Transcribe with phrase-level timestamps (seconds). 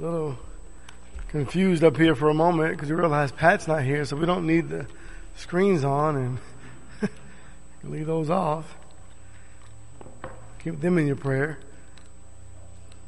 [0.00, 0.38] a little
[1.28, 4.46] confused up here for a moment because we realize Pat's not here, so we don't
[4.46, 4.86] need the
[5.36, 7.10] screens on and
[7.84, 8.76] leave those off.
[10.64, 11.58] Keep them in your prayer.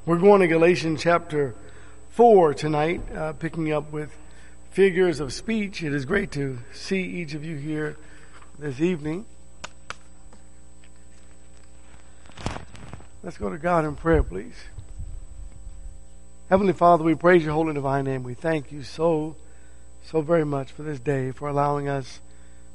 [0.05, 1.55] We're going to Galatians chapter
[2.11, 4.15] 4 tonight, uh, picking up with
[4.73, 5.83] figures of speech.
[5.83, 7.97] It is great to see each of you here
[8.59, 9.25] this evening.
[13.23, 14.57] Let's go to God in prayer, please.
[16.53, 18.25] Heavenly Father, we praise your holy divine name.
[18.25, 19.37] We thank you so,
[20.03, 22.21] so very much for this day, for allowing us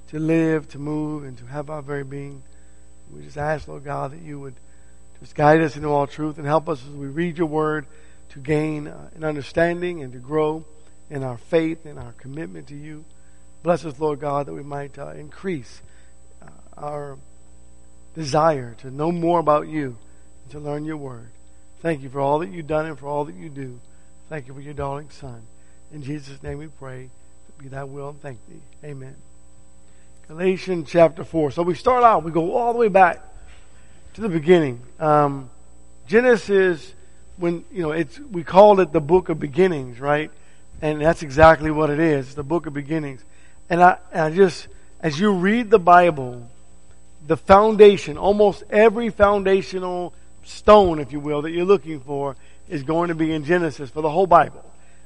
[0.08, 2.42] to live, to move, and to have our very being.
[3.14, 4.56] We just ask, Lord God, that you would
[5.20, 7.86] just guide us into all truth and help us as we read your word
[8.30, 10.66] to gain uh, an understanding and to grow
[11.12, 13.06] in our faith and our commitment to you.
[13.62, 15.84] Bless us, Lord God, that we might uh, increase
[16.42, 17.20] uh, our
[18.16, 20.00] desire to know more about you
[20.42, 21.30] and to learn your word.
[21.82, 23.80] Thank you for all that you've done and for all that you do.
[24.30, 25.42] Thank you for your darling Son.
[25.94, 27.10] In Jesus' name we pray.
[27.60, 28.62] Be that will and thank thee.
[28.84, 29.16] Amen.
[30.28, 31.52] Galatians chapter 4.
[31.52, 33.24] So we start out, we go all the way back
[34.16, 34.82] to the beginning.
[35.00, 35.50] Um,
[36.08, 36.94] Genesis,
[37.38, 40.32] when, you know, it's, we call it the book of beginnings, right?
[40.82, 42.36] And that's exactly what it is.
[42.36, 43.24] The book of beginnings.
[43.70, 44.68] And I, and I just,
[45.00, 46.50] as you read the Bible,
[47.26, 50.14] the foundation, almost every foundational
[50.48, 52.36] stone, if you will, that you're looking for
[52.70, 54.64] is going to be in Genesis for the whole Bible.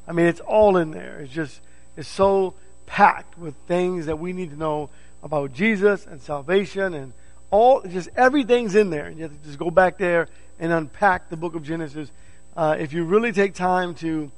[0.08, 1.20] I mean, it's all in there.
[1.20, 1.62] It's just,
[1.96, 2.54] it's so
[2.86, 4.90] packed with things that we need to know
[5.24, 7.14] about Jesus and salvation and
[7.50, 9.08] all, just everything's in there.
[9.08, 10.28] And you have to just go back there
[10.60, 12.12] and unpack the book of Genesis.
[12.56, 14.32] Uh, if you really take time to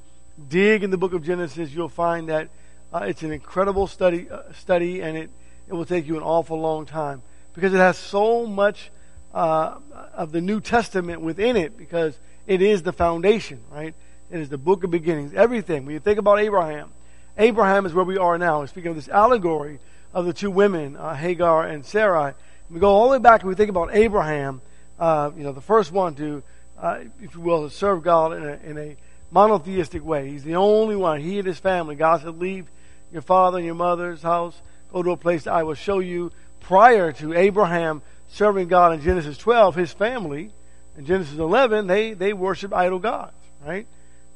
[0.48, 2.48] dig in the book of Genesis, you'll find that
[2.92, 5.30] uh, it's an incredible study, uh, study, and it,
[5.68, 7.22] it will take you an awful long time
[7.54, 8.90] because it has so much
[9.34, 9.78] uh,
[10.14, 13.94] of the New Testament within it because it is the foundation, right?
[14.30, 15.34] It is the book of beginnings.
[15.34, 15.84] Everything.
[15.84, 16.90] When you think about Abraham,
[17.36, 18.60] Abraham is where we are now.
[18.60, 19.80] We Speaking of this allegory
[20.12, 22.34] of the two women, uh, Hagar and Sarai,
[22.70, 24.60] we go all the way back and we think about Abraham,
[24.98, 26.42] uh, you know, the first one to,
[26.80, 28.96] uh, if you will, to serve God in a, in a
[29.32, 30.30] monotheistic way.
[30.30, 31.20] He's the only one.
[31.20, 31.96] He and his family.
[31.96, 32.66] God said, leave
[33.12, 34.54] your father and your mother's house,
[34.92, 36.30] go to a place I will show you.
[36.60, 38.00] Prior to Abraham
[38.34, 40.50] serving God in Genesis 12, his family
[40.98, 43.32] in Genesis 11, they, they worship idol gods,
[43.64, 43.86] right?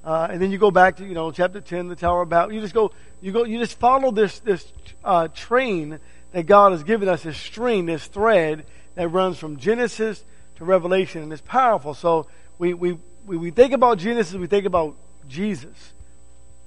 [0.05, 2.53] Uh, and then you go back to, you know, chapter 10, the Tower of Babel.
[2.53, 4.67] You just go, you go, you just follow this, this,
[5.05, 5.99] uh, train
[6.31, 8.65] that God has given us, this string, this thread
[8.95, 10.25] that runs from Genesis
[10.57, 11.93] to Revelation, and it's powerful.
[11.95, 12.29] So
[12.59, 14.95] we, we, we, we think about Genesis, we think about
[15.29, 15.93] Jesus.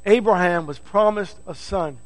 [0.05, 1.97] Abraham was promised a son,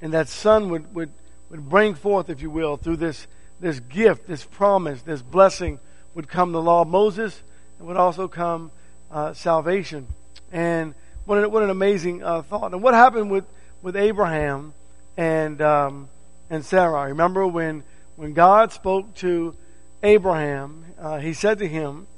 [0.00, 1.10] and that son would, would,
[1.50, 3.26] would bring forth, if you will, through this
[3.62, 5.78] this gift, this promise, this blessing
[6.14, 7.40] would come the law of Moses
[7.78, 8.72] and would also come
[9.10, 10.08] uh, salvation.
[10.50, 12.72] And what an, what an amazing uh, thought.
[12.72, 13.44] And what happened with,
[13.80, 14.74] with Abraham
[15.16, 16.08] and, um,
[16.50, 17.06] and Sarah?
[17.06, 17.84] Remember when,
[18.16, 19.54] when God spoke to
[20.02, 22.08] Abraham, uh, he said to him,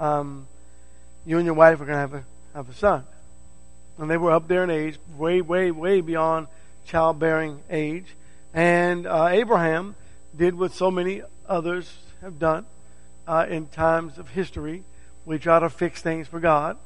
[0.00, 0.46] um,
[1.26, 2.24] You and your wife are going to have a,
[2.54, 3.04] have a son.
[3.98, 6.46] And they were up there in age, way, way, way beyond
[6.86, 8.06] childbearing age.
[8.54, 9.94] And uh, Abraham
[10.36, 11.92] did what so many others
[12.22, 12.66] have done
[13.26, 14.84] uh, in times of history.
[15.24, 16.76] We try to fix things for God.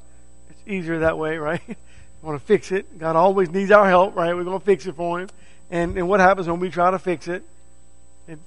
[0.50, 1.60] It's easier that way, right?
[1.66, 1.76] we
[2.22, 2.98] want to fix it.
[2.98, 4.34] God always needs our help, right?
[4.34, 5.28] We're going to fix it for Him.
[5.70, 7.42] And, and what happens when we try to fix it?
[8.26, 8.38] It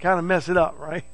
[0.00, 1.04] kind of mess it up, right?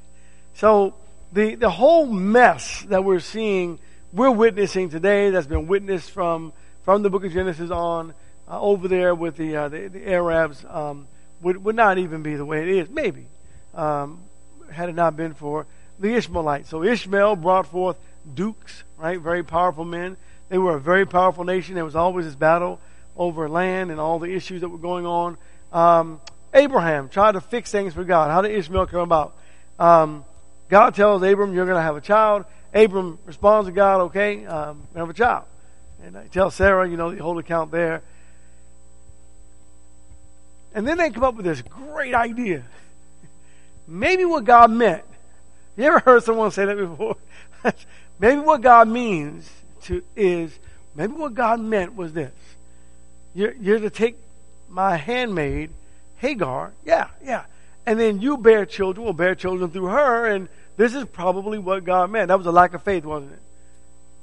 [0.55, 0.95] So
[1.33, 3.79] the, the whole mess that we're seeing,
[4.13, 6.53] we're witnessing today that's been witnessed from,
[6.85, 8.15] from the book of Genesis on
[8.49, 10.65] uh, over there with the, uh, the, the, Arabs.
[10.69, 11.07] Um,
[11.43, 12.91] would, would not even be the way it is.
[12.91, 13.27] Maybe.
[13.75, 14.21] Um,
[14.71, 15.67] had it not been for
[15.99, 16.69] the Ishmaelites.
[16.69, 17.97] So Ishmael brought forth
[18.35, 19.21] dukes, right?
[19.21, 20.17] Very powerful men.
[20.49, 21.75] They were a very powerful nation.
[21.75, 22.81] There was always this battle
[23.17, 25.37] over land and all the issues that were going on.
[25.73, 26.21] Um,
[26.55, 28.31] Abraham tried to fix things for God.
[28.31, 29.35] How did Ishmael come about?
[29.79, 30.25] Um,
[30.69, 32.45] God tells Abram, you're going to have a child.
[32.73, 35.45] Abram responds to God, okay, um, have a child.
[36.03, 38.03] And I tell Sarah, you know, the whole account there.
[40.75, 42.65] And then they come up with this great idea.
[43.87, 45.03] Maybe what God meant.
[45.77, 47.17] You ever heard someone say that before?
[48.19, 49.51] maybe what God means
[49.83, 50.57] to is
[50.95, 52.33] maybe what God meant was this.
[53.35, 54.17] You're, you're to take
[54.69, 55.71] my handmaid,
[56.19, 57.45] Hagar, yeah, yeah,
[57.87, 61.85] and then you bear children, will bear children through her, and this is probably what
[61.85, 62.29] God meant.
[62.29, 63.39] That was a lack of faith, wasn't it?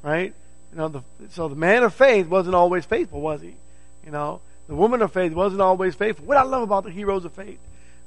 [0.03, 0.33] Right?
[0.71, 1.01] You know, the,
[1.31, 3.55] so the man of faith wasn't always faithful, was he?
[4.05, 6.25] You know, the woman of faith wasn't always faithful.
[6.25, 7.59] What I love about the heroes of faith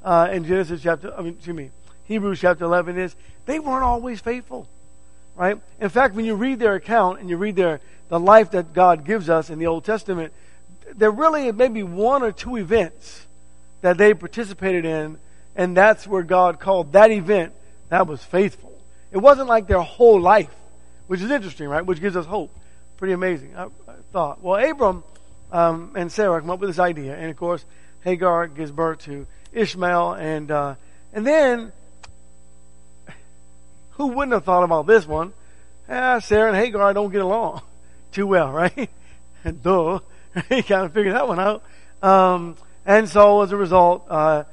[0.05, 1.71] uh, in Genesis chapter, I mean, excuse me,
[2.05, 3.15] Hebrews chapter 11 is
[3.47, 4.69] they weren't always faithful,
[5.37, 5.59] right?
[5.81, 9.05] In fact, when you read their account and you read their the life that God
[9.05, 10.33] gives us in the Old Testament,
[10.97, 13.27] there really may be one or two events
[13.83, 15.17] that they participated in,
[15.55, 17.53] and that's where God called that event
[17.89, 18.77] that was faithful.
[19.13, 20.55] It wasn't like their whole life,
[21.07, 21.87] which is interesting, right?
[21.87, 22.51] Which gives us hope.
[22.97, 24.43] Pretty amazing, I, I thought.
[24.43, 25.05] Well, Abram
[25.53, 27.65] um, and Sarah come up with this idea, and of course,
[28.03, 30.75] Hagar gives birth to Ishmael, and uh,
[31.13, 31.73] and then
[33.93, 35.33] who wouldn't have thought about this one?
[35.89, 37.63] Ah, Sarah and Hagar don't get along
[38.13, 38.91] too well, right?
[39.43, 40.01] And Duh.
[40.49, 41.63] he kind of figured that one out.
[42.03, 44.45] Um, and so as a result, uh,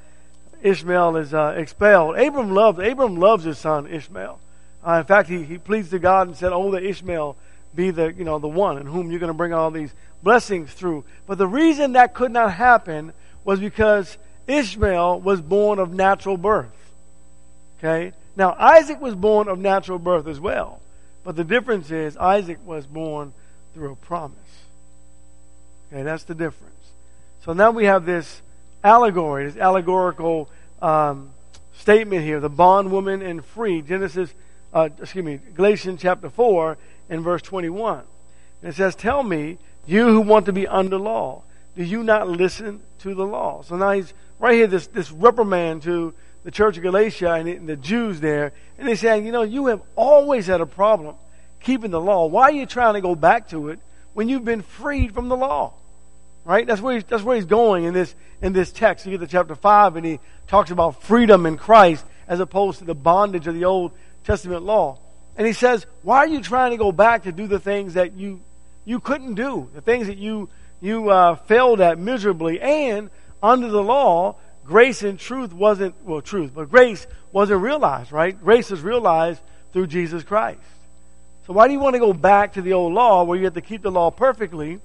[0.62, 2.18] Ishmael is uh, expelled.
[2.18, 4.38] Abram loves Abram loves his son Ishmael.
[4.86, 7.36] Uh, in fact, he, he pleads to God and said, "Oh, that Ishmael
[7.74, 9.92] be the you know the one in whom you're going to bring all these
[10.22, 13.12] blessings through." But the reason that could not happen
[13.44, 16.74] was because Ishmael was born of natural birth.
[17.78, 20.80] Okay, now, Isaac was born of natural birth as well.
[21.24, 23.32] But the difference is Isaac was born
[23.74, 24.38] through a promise.
[25.92, 26.72] Okay, that's the difference.
[27.44, 28.40] So now we have this
[28.84, 30.48] allegory, this allegorical
[30.80, 31.30] um,
[31.74, 33.82] statement here the bondwoman and free.
[33.82, 34.32] Genesis,
[34.72, 36.78] uh, excuse me, Galatians chapter 4
[37.08, 38.02] and verse 21.
[38.62, 41.42] And it says, Tell me, you who want to be under law,
[41.76, 43.62] do you not listen to the law?
[43.62, 46.14] So now he's right here, this, this reprimand to
[46.44, 49.82] the church of Galatia and the Jews there, and they're saying, you know, you have
[49.96, 51.14] always had a problem
[51.60, 52.26] keeping the law.
[52.26, 53.80] Why are you trying to go back to it
[54.14, 55.74] when you've been freed from the law?
[56.44, 56.66] Right?
[56.66, 59.04] That's where he's, that's where he's going in this in this text.
[59.04, 62.84] You get to chapter five, and he talks about freedom in Christ as opposed to
[62.84, 63.92] the bondage of the Old
[64.24, 64.98] Testament law.
[65.38, 68.12] And he says, why are you trying to go back to do the things that
[68.12, 68.40] you
[68.84, 70.50] you couldn't do, the things that you
[70.80, 73.08] you uh, failed at miserably, and
[73.42, 74.36] under the law
[74.68, 78.38] grace and truth wasn't, well, truth, but grace wasn't realized, right?
[78.38, 79.40] Grace is realized
[79.72, 80.60] through Jesus Christ.
[81.46, 83.54] So why do you want to go back to the old law where you have
[83.54, 84.78] to keep the law perfectly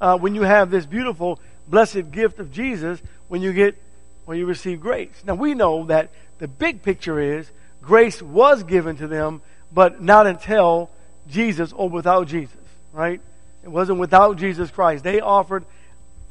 [0.00, 1.38] uh, when you have this beautiful,
[1.68, 3.76] blessed gift of Jesus when you get,
[4.24, 5.22] when you receive grace?
[5.26, 7.50] Now we know that the big picture is
[7.82, 9.42] grace was given to them,
[9.72, 10.90] but not until
[11.28, 12.56] Jesus or without Jesus,
[12.92, 13.20] right?
[13.62, 15.04] It wasn't without Jesus Christ.
[15.04, 15.64] They offered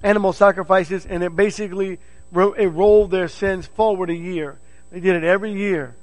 [0.04, 2.00] animal sacrifices and it basically
[2.34, 4.58] it rolled their sins forward a year.
[4.92, 5.96] They did it every year,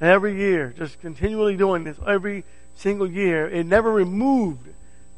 [0.00, 2.44] every year, just continually doing this every
[2.76, 3.48] single year.
[3.48, 4.68] It never removed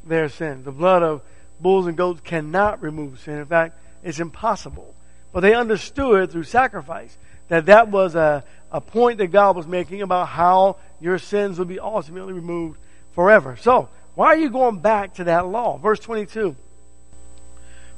[0.05, 0.65] their sins.
[0.65, 1.21] The blood of
[1.59, 3.37] bulls and goats cannot remove sin.
[3.37, 4.93] In fact, it's impossible.
[5.33, 7.17] But they understood through sacrifice
[7.49, 11.67] that that was a, a point that God was making about how your sins would
[11.67, 12.79] be ultimately removed
[13.13, 13.55] forever.
[13.55, 15.77] So, why are you going back to that law?
[15.77, 16.55] Verse 22.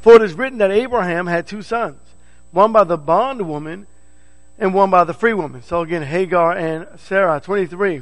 [0.01, 1.99] For it is written that Abraham had two sons
[2.51, 3.85] one by the bondwoman
[4.57, 5.61] and one by the free woman.
[5.63, 8.01] So again, Hagar and Sarah, 23.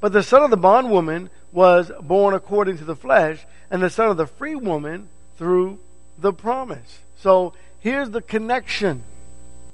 [0.00, 4.08] But the son of the bondwoman was born according to the flesh, and the son
[4.08, 5.08] of the free woman
[5.38, 5.78] through
[6.18, 6.98] the promise.
[7.16, 9.04] So here's the connection,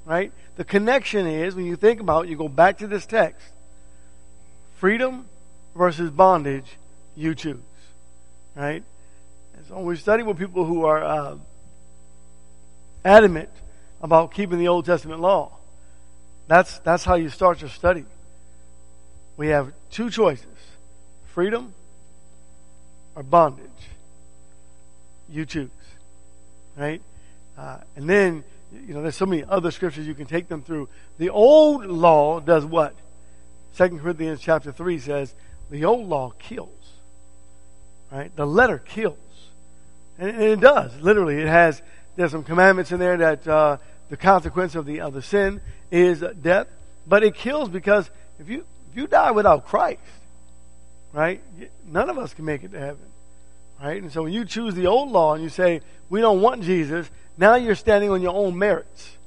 [0.05, 0.31] right?
[0.61, 3.51] The connection is when you think about, it, you go back to this text,
[4.75, 5.25] freedom
[5.75, 6.77] versus bondage,
[7.15, 7.57] you choose,
[8.53, 8.83] right?
[9.57, 11.37] And so we study with people who are uh,
[13.03, 13.49] adamant
[14.03, 15.51] about keeping the Old Testament law.
[16.45, 18.05] That's, that's how you start your study.
[19.37, 20.45] We have two choices
[21.25, 21.73] freedom
[23.15, 23.65] or bondage.
[25.27, 25.71] You choose.
[26.77, 27.01] Right?
[27.57, 30.89] Uh, and then, you know, there's so many other scriptures you can take them through.
[31.17, 32.95] The old law does what?
[33.73, 35.33] Second Corinthians chapter 3 says,
[35.69, 36.69] the old law kills.
[38.11, 38.35] Right?
[38.35, 39.17] The letter kills.
[40.17, 40.95] And, and it does.
[40.99, 41.81] Literally, it has,
[42.15, 43.77] there's some commandments in there that, uh,
[44.11, 46.67] the consequence of the of the sin is death,
[47.07, 50.01] but it kills because if you if you die without Christ,
[51.13, 51.41] right,
[51.87, 53.05] none of us can make it to heaven,
[53.81, 54.01] right?
[54.01, 57.09] And so when you choose the old law and you say we don't want Jesus,
[57.41, 59.17] now you're standing on your own merits,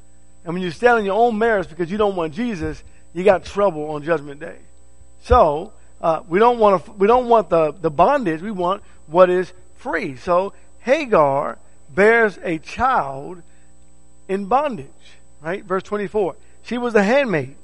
[0.45, 3.45] and when you stand on your own merits because you don't want Jesus, you got
[3.45, 4.59] trouble on Judgment Day.
[5.23, 8.41] So uh, we don't want to, we don't want the the bondage.
[8.41, 10.17] We want what is free.
[10.17, 11.59] So Hagar
[11.95, 13.43] bears a child
[14.29, 14.89] in bondage.
[15.43, 15.65] Right?
[15.65, 16.37] Verse 24.
[16.63, 17.57] She was a handmaid.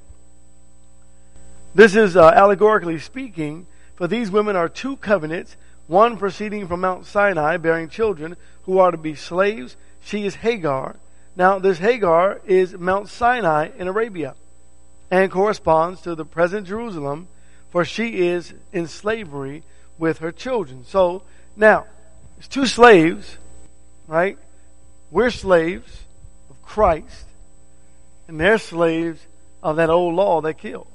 [1.74, 7.06] This is uh, allegorically speaking, for these women are two covenants, one proceeding from Mount
[7.06, 9.76] Sinai, bearing children who are to be slaves.
[10.02, 10.96] She is Hagar.
[11.36, 14.34] Now, this Hagar is Mount Sinai in Arabia
[15.10, 17.28] and corresponds to the present Jerusalem,
[17.70, 19.62] for she is in slavery
[19.98, 20.84] with her children.
[20.84, 21.22] So,
[21.56, 21.86] now,
[22.38, 23.36] it's two slaves,
[24.06, 24.38] right?
[25.10, 26.04] We're slaves.
[26.50, 27.26] Of Christ,
[28.26, 29.20] and they're slaves
[29.62, 30.88] of that old law that kills.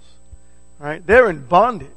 [0.79, 1.05] Right?
[1.05, 1.89] They're in bondage.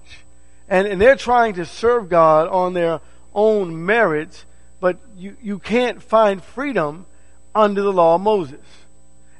[0.68, 3.00] And, and they're trying to serve God on their
[3.34, 4.44] own merits,
[4.80, 7.06] but you, you can't find freedom
[7.54, 8.64] under the law of Moses.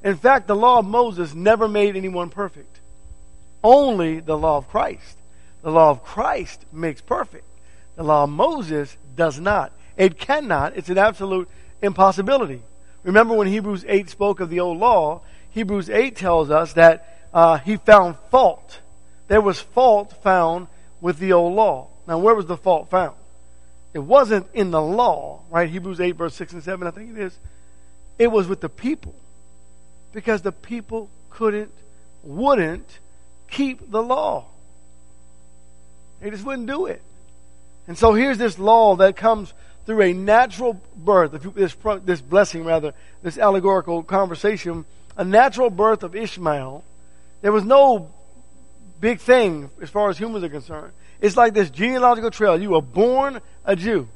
[0.03, 2.81] In fact, the law of Moses never made anyone perfect.
[3.63, 5.19] Only the law of Christ.
[5.63, 7.45] The law of Christ makes perfect.
[7.97, 9.73] The law of Moses does not.
[9.97, 10.77] It cannot.
[10.77, 11.49] It's an absolute
[11.83, 12.63] impossibility.
[13.03, 17.59] Remember when Hebrews 8 spoke of the old law, Hebrews 8 tells us that uh,
[17.59, 18.81] he found fault.
[19.27, 20.69] There was fault found
[21.01, 21.89] with the old law.
[22.07, 23.17] Now, where was the fault found?
[23.99, 25.69] It wasn't in the law, right?
[25.69, 27.37] Hebrews 8, verse 6 and 7, I think it is.
[28.17, 29.13] It was with the people.
[30.13, 31.73] Because the people couldn't,
[32.23, 33.01] wouldn't
[33.51, 34.45] keep the law.
[36.21, 37.03] They just wouldn't do it.
[37.89, 39.53] And so here's this law that comes
[39.85, 41.75] through a natural birth, this,
[42.05, 44.85] this blessing rather, this allegorical conversation,
[45.17, 46.85] a natural birth of Ishmael.
[47.43, 48.13] There was no
[49.01, 50.93] big thing as far as humans are concerned.
[51.21, 52.61] It's like this genealogical trail.
[52.61, 54.09] You were born a Jew.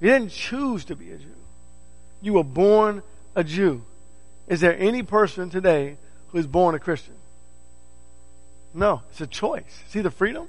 [0.00, 1.28] You didn't choose to be a Jew.
[2.20, 3.02] You were born
[3.36, 3.82] a Jew.
[4.48, 5.96] Is there any person today
[6.28, 7.14] who is born a Christian?
[8.74, 9.82] No, it's a choice.
[9.88, 10.48] See the freedom?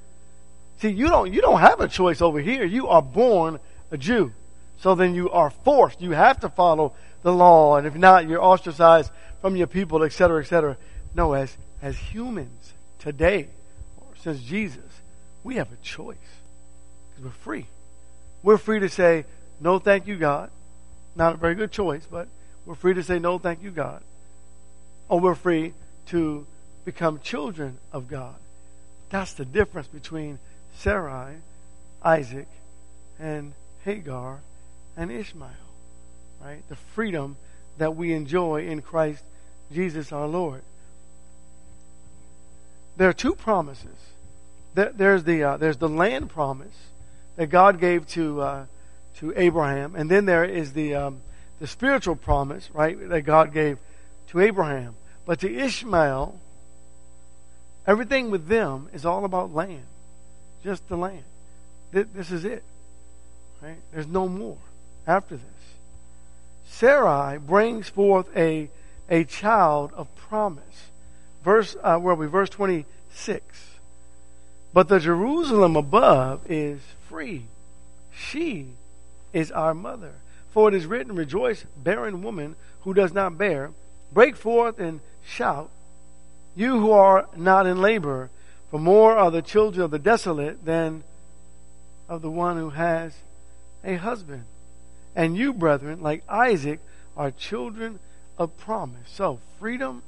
[0.78, 2.64] See, you don't you don't have a choice over here.
[2.64, 3.60] You are born
[3.90, 4.32] a Jew.
[4.78, 6.00] So then you are forced.
[6.00, 9.10] You have to follow the law, and if not, you're ostracized
[9.40, 10.76] from your people, etc., etc.
[11.14, 13.48] No, as as humans today,
[13.98, 14.93] or since Jesus,
[15.44, 16.16] we have a choice
[17.10, 17.66] because we're free.
[18.42, 19.26] We're free to say
[19.60, 20.50] no, thank you, God.
[21.14, 22.26] Not a very good choice, but
[22.66, 24.02] we're free to say no, thank you, God.
[25.08, 25.74] Or we're free
[26.06, 26.46] to
[26.84, 28.34] become children of God.
[29.10, 30.38] That's the difference between
[30.76, 31.36] Sarai,
[32.02, 32.48] Isaac,
[33.20, 33.52] and
[33.84, 34.40] Hagar
[34.96, 35.50] and Ishmael.
[36.42, 36.68] Right?
[36.68, 37.36] The freedom
[37.78, 39.22] that we enjoy in Christ
[39.72, 40.62] Jesus our Lord.
[42.96, 44.13] There are two promises.
[44.74, 46.74] There's the, uh, there's the land promise
[47.36, 48.66] that God gave to, uh,
[49.16, 51.20] to Abraham, and then there is the, um,
[51.60, 53.78] the spiritual promise, right, that God gave
[54.28, 54.96] to Abraham.
[55.24, 56.38] But to Ishmael,
[57.86, 59.86] everything with them is all about land.
[60.64, 61.24] Just the land.
[61.92, 62.64] This is it.
[63.62, 63.78] Right?
[63.92, 64.58] There's no more
[65.06, 65.44] after this.
[66.66, 68.68] Sarai brings forth a,
[69.08, 70.90] a child of promise.
[71.44, 72.26] Verse, uh, where are we?
[72.26, 73.73] Verse 26.
[74.74, 77.44] But the Jerusalem above is free.
[78.12, 78.66] She
[79.32, 80.14] is our mother.
[80.50, 83.70] For it is written, Rejoice, barren woman who does not bear.
[84.12, 85.70] Break forth and shout,
[86.56, 88.30] you who are not in labor.
[88.70, 91.04] For more are the children of the desolate than
[92.08, 93.14] of the one who has
[93.84, 94.44] a husband.
[95.14, 96.80] And you, brethren, like Isaac,
[97.16, 98.00] are children
[98.36, 99.08] of promise.
[99.08, 100.02] So, freedom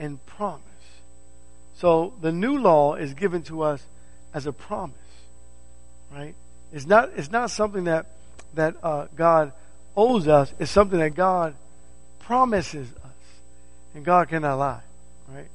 [0.00, 0.69] and promise.
[1.76, 3.82] So, the new law is given to us
[4.34, 4.96] as a promise,
[6.12, 6.34] right?
[6.72, 8.06] It's not, it's not something that
[8.54, 9.52] that uh, God
[9.96, 11.54] owes us it's something that God
[12.20, 13.10] promises us.
[13.92, 14.82] And God cannot lie,
[15.28, 15.48] right?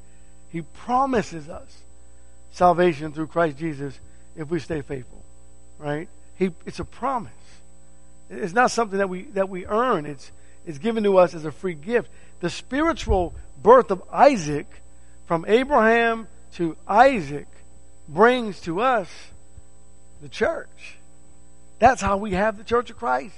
[0.50, 1.74] He promises us
[2.51, 3.98] salvation through Christ Jesus
[4.36, 5.22] if we stay faithful,
[5.79, 6.10] right?
[6.38, 7.31] He, it's a promise.
[8.29, 10.05] It's not something that we, that we earn.
[10.05, 10.29] It's,
[10.65, 12.10] it's given to us as a free gift.
[12.41, 14.67] The spiritual birth of Isaac
[15.25, 17.48] from Abraham to Isaac
[18.08, 19.10] brings to us
[20.22, 20.98] the church.
[21.79, 23.36] That's how we have the church of Christ.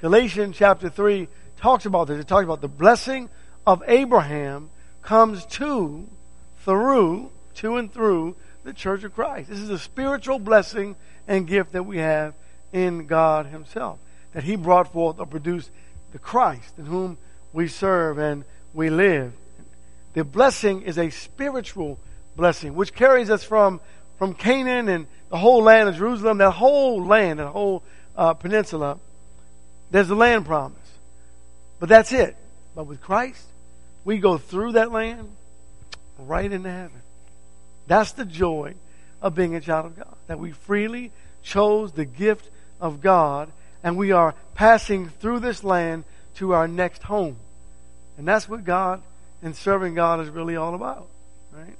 [0.00, 2.20] Galatians chapter 3 talks about this.
[2.20, 3.28] It talks about the blessing
[3.66, 4.70] of Abraham
[5.02, 6.06] comes to,
[6.64, 9.50] through, to and through the church of Christ.
[9.50, 10.96] This is a spiritual blessing
[11.26, 12.34] and gift that we have
[12.72, 13.98] in God Himself.
[14.32, 15.70] That He brought forth or produced
[16.12, 17.18] the Christ in whom
[17.52, 19.32] we serve and we live.
[20.18, 21.96] The blessing is a spiritual
[22.34, 23.80] blessing which carries us from,
[24.18, 27.84] from Canaan and the whole land of Jerusalem, that whole land, that whole
[28.16, 28.98] uh, peninsula,
[29.92, 30.76] there's a land promise.
[31.78, 32.36] But that's it.
[32.74, 33.46] But with Christ,
[34.04, 35.30] we go through that land
[36.18, 37.00] right into heaven.
[37.86, 38.74] That's the joy
[39.22, 40.16] of being a child of God.
[40.26, 41.12] That we freely
[41.44, 43.52] chose the gift of God
[43.84, 46.02] and we are passing through this land
[46.38, 47.36] to our next home.
[48.16, 49.00] And that's what God
[49.42, 51.06] and serving God is really all about.
[51.52, 51.76] Right?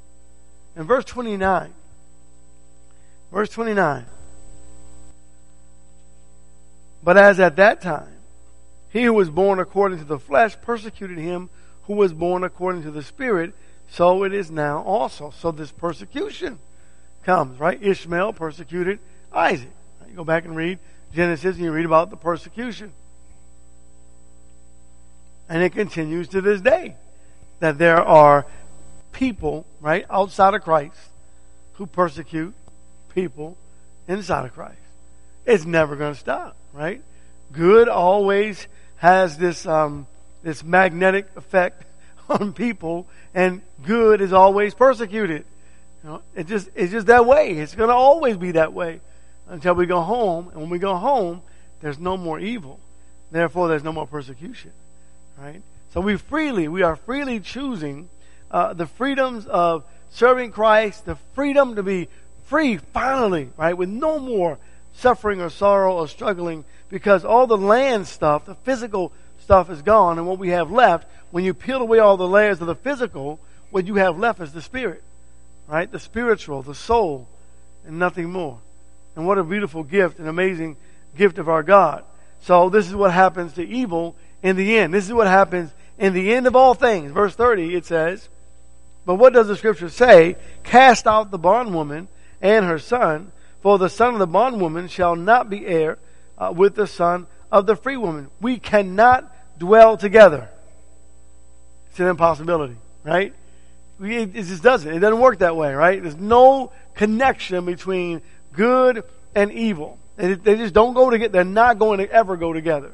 [0.77, 1.73] In verse 29,
[3.33, 4.07] Verse 29.
[7.03, 8.09] But as at that time,
[8.91, 11.51] he who was born according to the flesh persecuted him
[11.83, 13.53] who was born according to the Spirit,
[13.91, 15.31] so it is now also.
[15.31, 16.59] So this persecution
[17.23, 17.83] comes, right?
[17.83, 18.99] Ishmael persecuted
[19.33, 19.71] Isaac.
[20.09, 20.79] You go back and read
[21.15, 22.93] Genesis and you read about the persecution.
[25.49, 26.97] And it continues to this day
[27.61, 28.47] that there are
[29.13, 30.97] people, right, outside of Christ
[31.75, 32.55] who persecute
[33.15, 33.57] people
[34.07, 34.79] inside of Christ.
[35.47, 37.03] It's never going to stop, right?
[37.53, 40.07] Good always has this um,
[40.43, 41.85] this magnetic effect
[42.29, 45.45] on people, and good is always persecuted.
[46.05, 47.53] You know, it just it's just that way.
[47.53, 49.01] It's going to always be that way
[49.49, 51.43] until we go home, and when we go home,
[51.81, 52.79] there's no more evil.
[53.31, 54.73] Therefore, there's no more persecution,
[55.39, 55.63] right?
[55.93, 58.09] So we freely, we are freely choosing
[58.51, 62.09] uh, the freedoms of serving Christ, the freedom to be
[62.47, 64.59] free finally, right, with no more
[64.95, 70.19] suffering or sorrow or struggling, because all the land stuff, the physical stuff is gone,
[70.19, 73.39] and what we have left, when you peel away all the layers of the physical,
[73.71, 75.03] what you have left is the spirit,
[75.67, 75.91] right?
[75.91, 77.29] The spiritual, the soul,
[77.87, 78.59] and nothing more.
[79.15, 80.77] And what a beautiful gift, an amazing
[81.17, 82.05] gift of our God.
[82.41, 84.95] So this is what happens to evil in the end.
[84.95, 87.13] This is what happens in the end of all things.
[87.13, 88.29] Verse 30, it says,
[89.05, 90.37] But what does the scripture say?
[90.63, 92.09] Cast out the bondwoman
[92.41, 95.99] and her son, for the son of the bondwoman shall not be heir
[96.39, 98.31] uh, with the son of the free woman.
[98.41, 100.49] We cannot dwell together.
[101.91, 103.35] It's an impossibility, right?
[104.01, 104.93] It just doesn't.
[104.93, 106.01] It doesn't work that way, right?
[106.01, 109.03] There's no connection between good
[109.35, 109.99] and evil.
[110.17, 111.33] They, just don't go together.
[111.33, 112.93] They're not going to ever go together.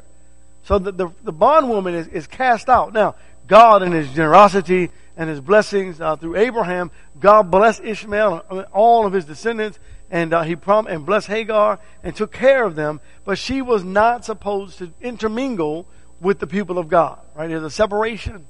[0.65, 2.93] So the, the, the bondwoman is, is cast out.
[2.93, 3.15] Now,
[3.47, 6.91] God in His generosity and His blessings uh, through Abraham,
[7.21, 9.79] God blessed Ishmael and all of his descendants,
[10.11, 13.01] and uh, He prom- and blessed Hagar and took care of them.
[13.25, 15.87] But she was not supposed to intermingle
[16.21, 17.21] with the people of God.
[17.35, 17.49] Right?
[17.49, 18.47] There's a separation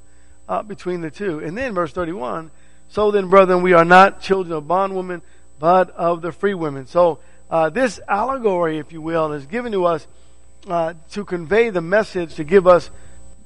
[0.49, 1.41] uh, between the two.
[1.41, 2.51] And then verse 31.
[2.89, 5.23] So then, brethren, we are not children of bondwomen,
[5.59, 6.87] but of the free women.
[6.87, 7.19] So
[7.51, 10.07] uh, this allegory, if you will, is given to us
[10.67, 12.91] uh, to convey the message to give us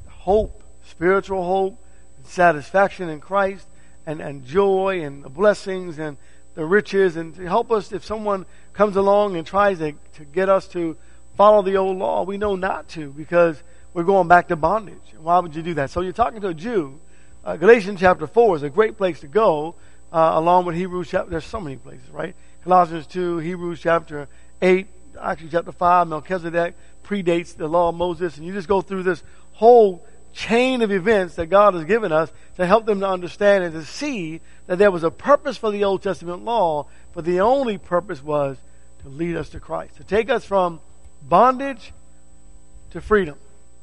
[0.08, 1.78] hope, spiritual hope,
[2.24, 3.66] satisfaction in Christ,
[4.06, 6.16] and, and joy and the blessings and
[6.54, 10.48] the riches, and to help us if someone comes along and tries to, to get
[10.48, 10.96] us to
[11.36, 13.62] follow the old law, we know not to because
[13.94, 15.14] we're going back to bondage.
[15.20, 15.90] Why would you do that?
[15.90, 17.00] So you're talking to a Jew.
[17.44, 19.74] Uh, Galatians chapter 4 is a great place to go,
[20.12, 21.30] uh, along with Hebrews chapter.
[21.30, 22.34] There's so many places, right?
[22.64, 24.28] Colossians 2, Hebrews chapter
[24.60, 24.86] 8,
[25.20, 29.22] actually chapter 5, Melchizedek, predates the law of Moses, and you just go through this
[29.52, 33.72] whole chain of events that God has given us to help them to understand and
[33.74, 37.78] to see that there was a purpose for the Old Testament law, but the only
[37.78, 38.56] purpose was
[39.02, 40.80] to lead us to Christ, to take us from
[41.22, 41.92] bondage
[42.90, 43.36] to freedom.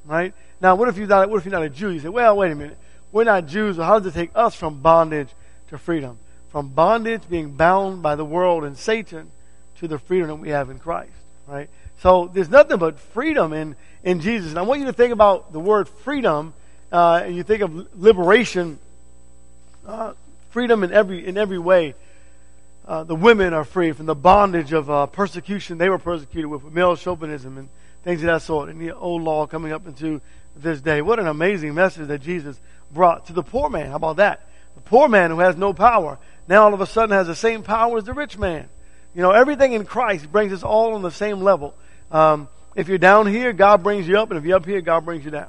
[0.06, 0.34] Right?
[0.62, 1.89] Now, what if you're not, what if you're not a Jew?
[1.89, 2.78] You say, well, wait a minute.
[3.12, 5.30] We're not Jews, how does it take us from bondage
[5.69, 6.19] to freedom?
[6.50, 9.32] From bondage, being bound by the world and Satan,
[9.78, 11.12] to the freedom that we have in Christ.
[11.47, 11.69] Right?
[11.99, 14.49] So there's nothing but freedom in, in Jesus.
[14.49, 16.53] And I want you to think about the word freedom,
[16.91, 18.79] uh, and you think of liberation,
[19.88, 20.13] uh,
[20.51, 21.95] freedom in every, in every way.
[22.88, 26.63] Uh, the women are free from the bondage of uh, persecution they were persecuted with,
[26.63, 27.69] with male chauvinism and
[28.03, 30.21] things of that sort, and the old law coming up into
[30.55, 31.01] this day.
[31.01, 32.60] What an amazing message that Jesus
[32.91, 33.89] brought to the poor man.
[33.89, 34.47] How about that?
[34.75, 37.63] The poor man who has no power now all of a sudden has the same
[37.63, 38.69] power as the rich man.
[39.15, 41.73] You know, everything in Christ brings us all on the same level.
[42.12, 45.06] Um, if you're down here, God brings you up, and if you're up here, God
[45.06, 45.47] brings you down.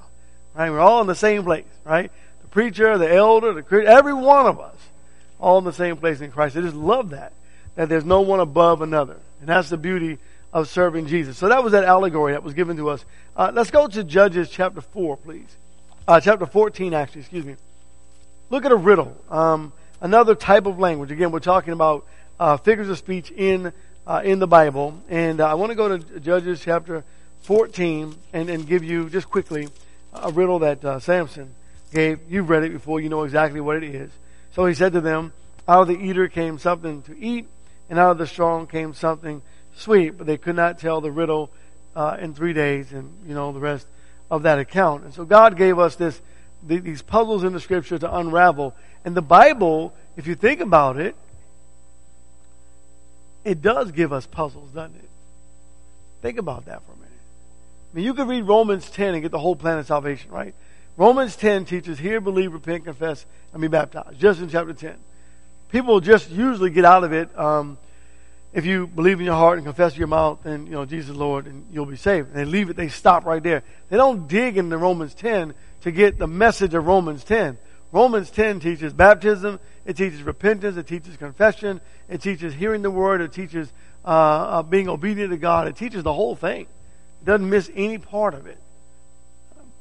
[0.54, 0.70] Right?
[0.70, 2.12] We're all in the same place, right?
[2.42, 4.76] The preacher, the elder, the every one of us,
[5.40, 6.56] all in the same place in Christ.
[6.56, 7.32] I just love that,
[7.74, 9.16] that there's no one above another.
[9.40, 10.18] And that's the beauty
[10.52, 11.36] of serving Jesus.
[11.36, 13.04] So that was that allegory that was given to us.
[13.36, 15.54] Uh, let's go to Judges chapter 4, please.
[16.06, 17.56] Uh, chapter 14, actually, excuse me.
[18.48, 19.16] Look at a riddle.
[19.28, 21.10] Um, another type of language.
[21.10, 22.06] Again, we're talking about
[22.38, 23.72] uh, figures of speech in
[24.06, 25.00] uh, in the Bible.
[25.08, 27.04] And uh, I want to go to Judges chapter
[27.42, 29.68] 14 and, and give you just quickly
[30.12, 31.54] a riddle that uh, Samson
[31.92, 32.20] gave.
[32.28, 34.10] You've read it before, you know exactly what it is.
[34.52, 35.32] So he said to them,
[35.68, 37.46] Out of the eater came something to eat,
[37.90, 39.42] and out of the strong came something
[39.76, 40.10] sweet.
[40.10, 41.50] But they could not tell the riddle
[41.94, 43.86] uh, in three days, and you know the rest
[44.30, 45.04] of that account.
[45.04, 46.20] And so God gave us this
[46.66, 48.74] these puzzles in the scripture to unravel.
[49.04, 51.14] And the Bible, if you think about it,
[53.46, 55.08] it does give us puzzles, doesn't it?
[56.20, 57.12] Think about that for a minute.
[57.92, 60.54] I mean, you could read Romans 10 and get the whole plan of salvation, right?
[60.96, 64.18] Romans 10 teaches, hear, believe, repent, confess, and be baptized.
[64.18, 64.96] Just in chapter 10.
[65.70, 67.78] People just usually get out of it, um,
[68.52, 71.10] if you believe in your heart and confess with your mouth, then you know Jesus
[71.10, 72.28] is Lord, and you'll be saved.
[72.28, 73.62] And they leave it, they stop right there.
[73.90, 77.58] They don't dig into Romans 10 to get the message of Romans 10.
[77.92, 83.20] Romans 10 teaches baptism, it teaches repentance, it teaches confession, it teaches hearing the word,
[83.20, 83.72] it teaches
[84.04, 86.62] uh, uh, being obedient to God, it teaches the whole thing.
[86.62, 88.58] It doesn't miss any part of it.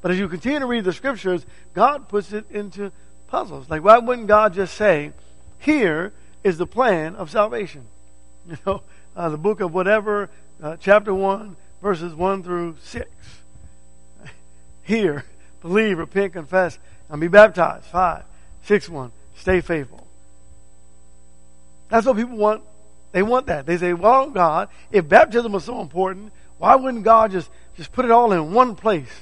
[0.02, 2.92] But as you continue to read the scriptures, God puts it into
[3.28, 3.68] puzzles.
[3.68, 5.12] Like, why wouldn't God just say,
[5.58, 6.12] here
[6.44, 7.86] is the plan of salvation?
[8.48, 8.82] You know,
[9.16, 10.30] uh, the book of whatever,
[10.62, 13.10] uh, chapter 1, verses 1 through 6.
[14.84, 15.24] Here,
[15.60, 17.84] believe, repent, confess, and be baptized.
[17.86, 18.24] 5.
[18.64, 19.12] 6 1.
[19.36, 20.06] Stay faithful.
[21.88, 22.62] That's what people want.
[23.12, 23.66] They want that.
[23.66, 28.04] They say, well, God, if baptism was so important, why wouldn't God just, just put
[28.04, 29.12] it all in one place?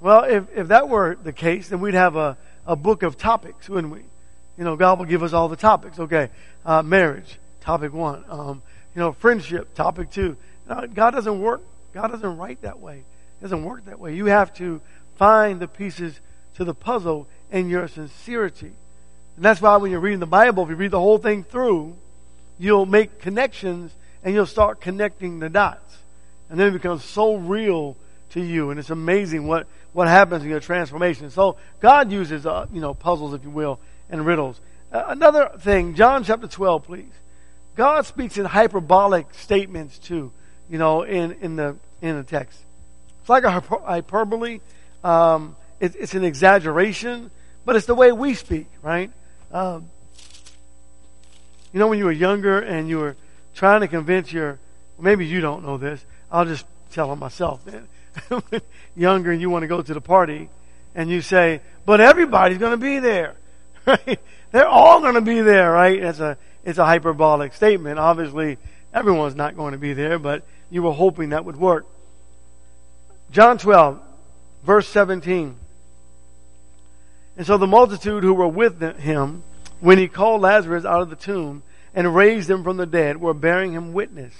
[0.00, 3.68] Well, if, if that were the case, then we'd have a, a book of topics,
[3.68, 4.02] wouldn't we?
[4.58, 5.98] You know, God will give us all the topics.
[5.98, 6.30] Okay,
[6.64, 8.24] uh, marriage, topic one.
[8.28, 8.62] Um,
[8.94, 10.36] you know, friendship, topic two.
[10.68, 11.62] No, God doesn't work.
[11.92, 12.98] God doesn't write that way.
[13.40, 14.14] It doesn't work that way.
[14.14, 14.80] You have to
[15.16, 16.18] find the pieces
[16.56, 18.72] to the puzzle in your sincerity.
[19.36, 21.96] And that's why when you're reading the Bible, if you read the whole thing through,
[22.58, 23.92] you'll make connections
[24.24, 25.98] and you'll start connecting the dots.
[26.48, 27.96] And then it becomes so real
[28.30, 28.70] to you.
[28.70, 31.30] And it's amazing what, what happens in your transformation.
[31.30, 34.58] So God uses, uh, you know, puzzles, if you will, and riddles.
[34.90, 37.12] Uh, another thing, John chapter 12, please.
[37.76, 40.32] God speaks in hyperbolic statements too,
[40.70, 42.58] you know, in, in the, in the text.
[43.20, 44.60] It's like a hyperbole.
[45.04, 47.30] Um, it, it's an exaggeration,
[47.64, 49.10] but it's the way we speak, right?
[49.52, 49.88] Um,
[51.72, 53.16] you know, when you were younger and you were
[53.54, 54.58] trying to convince your,
[54.98, 57.64] maybe you don't know this, I'll just tell them myself.
[57.64, 57.88] Then.
[58.96, 60.48] Younger and you want to go to the party
[60.94, 63.34] and you say, but everybody's going to be there,
[63.86, 64.18] right?
[64.52, 66.02] They're all going to be there, right?
[66.02, 67.98] It's a, it's a hyperbolic statement.
[67.98, 68.58] Obviously,
[68.94, 71.86] everyone's not going to be there, but you were hoping that would work.
[73.30, 74.00] John 12,
[74.64, 75.56] verse 17.
[77.36, 79.42] And so the multitude who were with him,
[79.80, 81.62] when he called Lazarus out of the tomb
[81.94, 84.34] and raised him from the dead, were bearing him witness.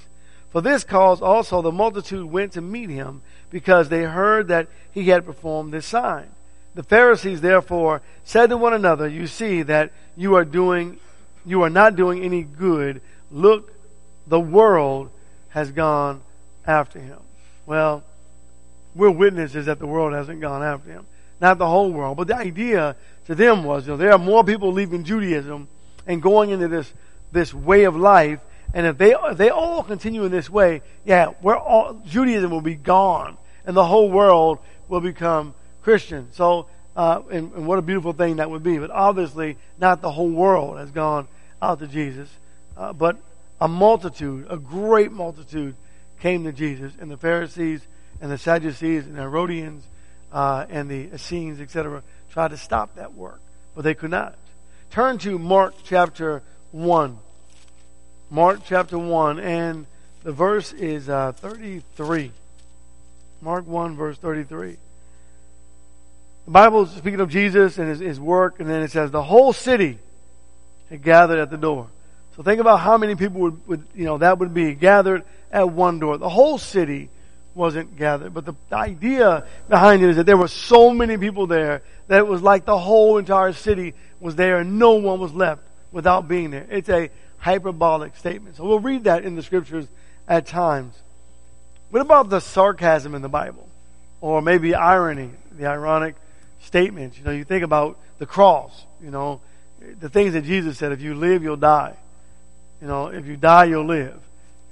[0.51, 5.05] For this cause also the multitude went to meet him, because they heard that he
[5.09, 6.27] had performed this sign.
[6.75, 10.99] The Pharisees therefore said to one another, You see that you are doing
[11.45, 13.01] you are not doing any good.
[13.31, 13.73] Look,
[14.27, 15.11] the world
[15.51, 16.21] has gone
[16.67, 17.19] after him.
[17.67, 18.03] Well,
[18.97, 21.07] we're witnesses that the world hasn't gone after him
[21.41, 22.17] not the whole world.
[22.17, 22.97] But the idea
[23.27, 25.69] to them was, you know, there are more people leaving Judaism
[26.07, 26.93] and going into this,
[27.33, 28.41] this way of life.
[28.75, 32.61] And if they, if they all continue in this way, yeah, we're all, Judaism will
[32.61, 36.29] be gone and the whole world will become Christian.
[36.33, 38.79] So, uh, and, and what a beautiful thing that would be.
[38.79, 41.29] But obviously, not the whole world has gone
[41.61, 42.29] out to Jesus,
[42.77, 43.19] uh, but
[43.61, 45.75] a multitude, a great multitude
[46.21, 46.93] came to Jesus.
[47.01, 47.81] And the Pharisees
[48.21, 49.85] and the Sadducees and the Herodians
[50.33, 53.41] uh, and the Essenes, etc., tried to stop that work,
[53.75, 54.35] but they could not.
[54.91, 57.19] Turn to Mark chapter 1.
[58.31, 59.87] Mark chapter 1, and
[60.23, 62.33] the verse is uh, 33.
[63.41, 64.77] Mark 1, verse 33.
[66.47, 69.23] The Bible is speaking of Jesus and his, his work, and then it says, the
[69.23, 69.99] whole city
[70.91, 71.89] had gathered at the door.
[72.37, 75.71] So think about how many people would, would, you know, that would be gathered at
[75.71, 76.19] one door.
[76.19, 77.09] The whole city
[77.57, 78.35] wasn't gathered.
[78.35, 82.27] But the, idea behind it is that there were so many people there that it
[82.27, 86.51] was like the whole entire city was there and no one was left without being
[86.51, 86.67] there.
[86.71, 88.57] It's a hyperbolic statement.
[88.57, 89.87] So we'll read that in the scriptures
[90.29, 90.95] at times.
[91.91, 93.67] What about the sarcasm in the Bible?
[94.21, 96.17] Or maybe irony, the ironic
[96.61, 97.19] statements.
[97.19, 99.41] You know, you think about the cross, you know,
[100.01, 101.97] the things that Jesus said, if you live, you'll die.
[102.83, 104.19] You know, if you die, you'll live.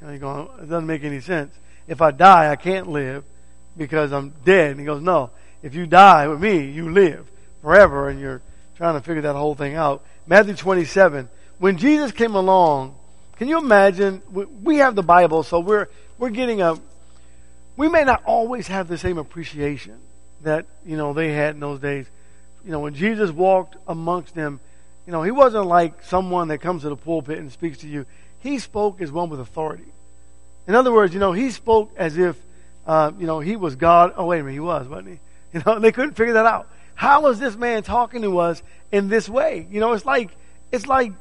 [0.00, 1.54] You know, you're going, it doesn't make any sense
[1.86, 3.24] if I die, I can't live
[3.76, 4.72] because I'm dead.
[4.72, 5.30] And he goes, no,
[5.62, 7.30] if you die with me, you live
[7.62, 8.08] forever.
[8.08, 8.42] And you're
[8.76, 10.04] trying to figure that whole thing out.
[10.26, 11.28] Matthew 27.
[11.58, 12.96] When Jesus came along,
[13.36, 14.22] can you imagine?
[14.62, 16.78] We have the Bible, so we're, we're getting a,
[17.76, 19.98] we may not always have the same appreciation
[20.42, 22.06] that, you know, they had in those days.
[22.64, 24.60] You know, when Jesus walked amongst them,
[25.06, 28.06] you know, he wasn't like someone that comes to the pulpit and speaks to you.
[28.40, 29.84] He spoke as one with authority.
[30.66, 32.36] In other words, you know, he spoke as if,
[32.86, 34.14] uh, you know, he was God.
[34.16, 35.18] Oh, wait a minute, he was, wasn't he?
[35.54, 36.68] You know, they couldn't figure that out.
[36.96, 39.68] How was this man talking to us in this way?
[39.70, 40.30] You know, it's like,
[40.72, 41.12] it's like,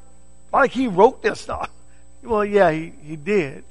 [0.51, 1.69] like he wrote this stuff.
[2.23, 3.65] Well, yeah, he, he did.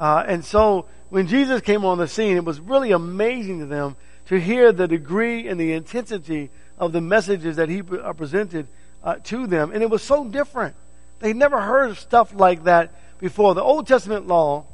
[0.00, 3.96] Uh, and so when Jesus came on the scene, it was really amazing to them
[4.28, 8.66] to hear the degree and the intensity of the messages that he uh, presented
[9.02, 9.72] uh, to them.
[9.72, 10.74] And it was so different.
[11.20, 13.54] They never heard of stuff like that before.
[13.54, 14.64] The Old Testament law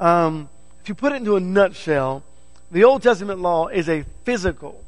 [0.00, 0.48] um,
[0.82, 2.24] if you put it into a nutshell,
[2.72, 4.82] the Old Testament law is a physical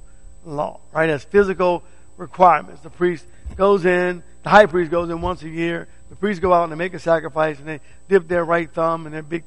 [0.45, 1.09] law, right?
[1.09, 1.83] It has physical
[2.17, 2.81] requirements.
[2.83, 5.87] The priest goes in, the high priest goes in once a year.
[6.11, 9.07] The priests go out and they make a sacrifice and they dip their right thumb
[9.07, 9.45] and their big,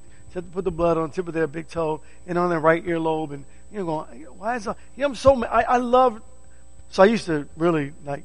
[0.54, 3.34] put the blood on the tip of their big toe and on their right earlobe.
[3.34, 4.78] And you know, going, why is that?
[4.96, 6.22] Yeah, I'm so, I, I love,
[6.92, 8.24] so I used to really like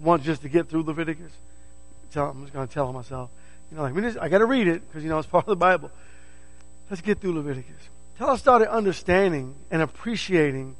[0.00, 1.32] want just to get through Leviticus.
[2.12, 3.30] Tell, I'm just going to tell myself,
[3.70, 5.48] You know, like, just, I got to read it because, you know, it's part of
[5.48, 5.90] the Bible.
[6.92, 7.88] Let's get through Leviticus.
[8.18, 10.76] Till I started understanding and appreciating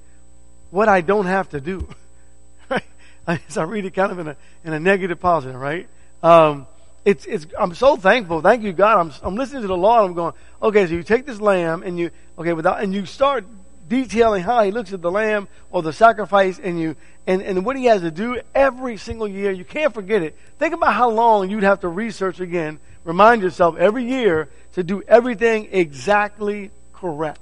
[0.69, 1.89] what I don't have to do.
[2.69, 2.85] right?
[3.27, 5.89] As I read it kind of in a, in a negative positive, right?
[6.23, 6.67] Um,
[7.07, 8.43] it's, it's, I'm so thankful.
[8.43, 8.99] Thank you, God.
[8.99, 11.83] I'm, I'm listening to the law and I'm going, okay, so you take this lamb
[11.83, 13.47] and you, okay, without, and you start
[13.89, 16.95] detailing how he looks at the lamb or the sacrifice and you,
[17.27, 19.51] and, and what he has to do every single year.
[19.51, 20.37] You can't forget it.
[20.59, 22.81] Think about how long you'd have to research again.
[23.05, 27.41] Remind yourself every year to do everything exactly correct.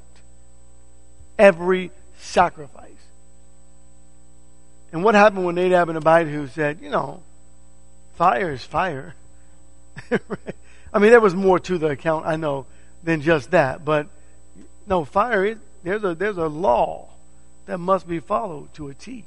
[1.38, 2.90] Every sacrifice.
[4.92, 7.22] And what happened when Nadab and Abihu said, you know,
[8.14, 9.14] fire is fire.
[10.92, 12.66] I mean, there was more to the account, I know,
[13.02, 13.84] than just that.
[13.84, 14.08] But
[14.86, 17.08] no, fire is there's a there's a law
[17.66, 19.24] that must be followed to a T.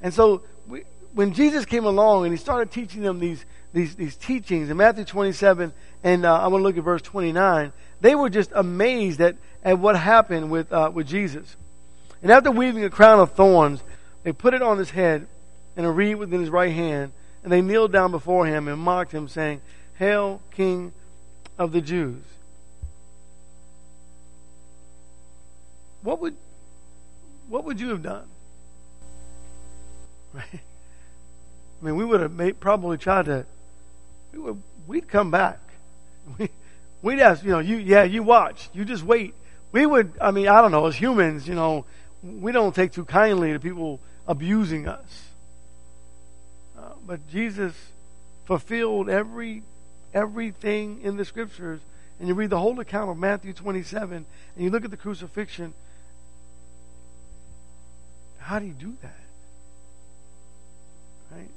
[0.00, 0.84] And so we,
[1.14, 3.44] when Jesus came along and he started teaching them these
[3.76, 7.72] these these teachings in Matthew 27, and uh, I want to look at verse 29.
[8.00, 11.56] They were just amazed at at what happened with uh, with Jesus.
[12.22, 13.82] And after weaving a crown of thorns,
[14.22, 15.26] they put it on his head
[15.76, 17.12] and a reed within his right hand
[17.46, 19.60] and they kneeled down before him and mocked him, saying,
[20.00, 20.92] Hail, King
[21.56, 22.24] of the Jews.
[26.02, 26.34] What would
[27.48, 28.26] what would you have done?
[30.34, 30.60] Right?
[31.80, 33.46] I mean, we would have made, probably tried to.
[34.36, 34.52] We
[35.00, 35.60] would, come back.
[36.38, 36.50] We,
[37.02, 39.34] we'd ask, you know, you yeah, you watch, you just wait.
[39.70, 40.12] We would.
[40.20, 40.86] I mean, I don't know.
[40.86, 41.84] As humans, you know,
[42.20, 45.26] we don't take too kindly to people abusing us
[46.86, 47.74] uh, but Jesus
[48.44, 49.62] fulfilled every
[50.14, 51.80] everything in the scriptures.
[52.18, 55.74] And you read the whole account of Matthew 27, and you look at the crucifixion.
[58.38, 59.20] How did he do that?
[61.30, 61.50] Right?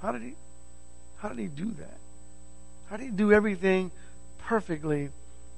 [0.00, 0.34] How did he?
[1.18, 1.98] How did he do that?
[2.92, 3.90] How did he do everything
[4.36, 5.08] perfectly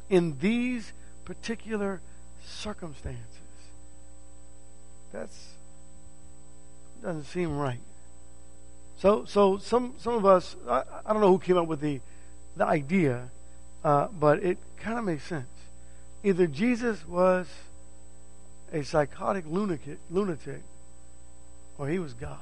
[0.09, 0.93] in these
[1.25, 2.01] particular
[2.47, 3.19] circumstances?
[5.13, 5.49] That's
[7.03, 7.81] doesn't seem right.
[8.99, 12.01] So, so some some of us, I, I don't know who came up with the
[12.57, 13.31] the idea,
[13.83, 15.49] uh, but it kind of makes sense.
[16.23, 17.49] Either Jesus was
[18.73, 20.63] a psychotic lunatic, lunatic,
[21.79, 22.39] or he was God.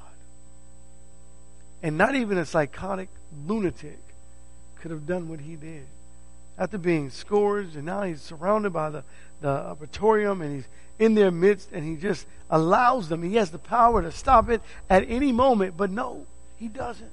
[1.81, 3.09] And not even a psychotic
[3.47, 3.97] lunatic
[4.83, 5.85] could have done what he did.
[6.57, 9.03] After being scourged, and now he's surrounded by the,
[9.39, 10.67] the praetorium, and he's
[10.99, 13.23] in their midst, and he just allows them.
[13.23, 16.25] He has the power to stop it at any moment, but no.
[16.57, 17.11] He doesn't.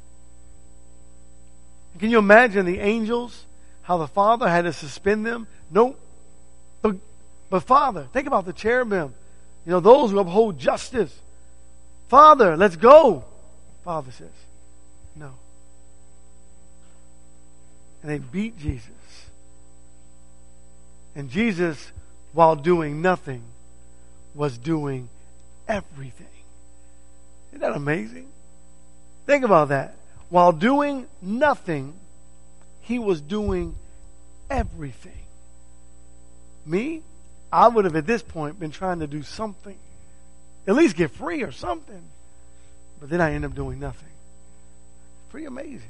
[2.01, 3.45] Can you imagine the angels?
[3.83, 5.47] How the Father had to suspend them?
[5.71, 5.95] No.
[6.83, 6.97] But,
[7.51, 9.15] but Father, think about the cherubim.
[9.65, 11.17] You know, those who uphold justice.
[12.09, 13.25] Father, let's go.
[13.85, 14.29] Father says,
[15.15, 15.35] no.
[18.03, 18.91] And they beat Jesus.
[21.15, 21.93] And Jesus,
[22.33, 23.43] while doing nothing,
[24.35, 25.09] was doing
[25.69, 26.27] everything.
[27.51, 28.29] Isn't that amazing?
[29.27, 29.95] Think about that.
[30.29, 31.95] While doing nothing,
[32.83, 33.75] he was doing
[34.49, 35.13] everything.
[36.65, 37.03] Me,
[37.53, 39.77] I would have at this point been trying to do something,
[40.67, 42.03] at least get free or something.
[43.01, 44.09] But then I end up doing nothing.
[45.31, 45.89] Pretty amazing.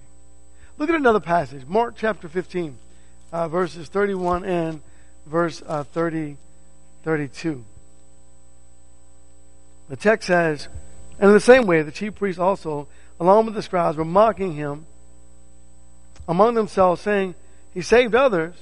[0.80, 2.78] Look at another passage, Mark chapter 15,
[3.32, 4.80] uh, verses 31 and
[5.26, 6.38] verse uh, 30,
[7.04, 7.62] 32.
[9.90, 10.68] The text says,
[11.18, 12.88] and in the same way, the chief priests also
[13.20, 14.86] along with the scribes, were mocking him
[16.26, 17.34] among themselves, saying,
[17.74, 18.54] He saved others,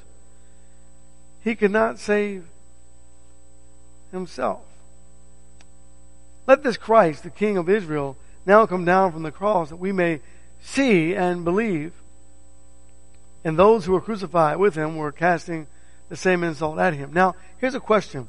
[1.45, 2.45] he could not save
[4.11, 4.63] himself.
[6.49, 9.93] Let this Christ, the King of Israel, now come down from the cross that we
[9.93, 10.21] may
[10.61, 11.93] see and believe.
[13.45, 15.67] And those who were crucified with him were casting
[16.09, 17.13] the same insult at him.
[17.13, 18.29] Now, here's a question.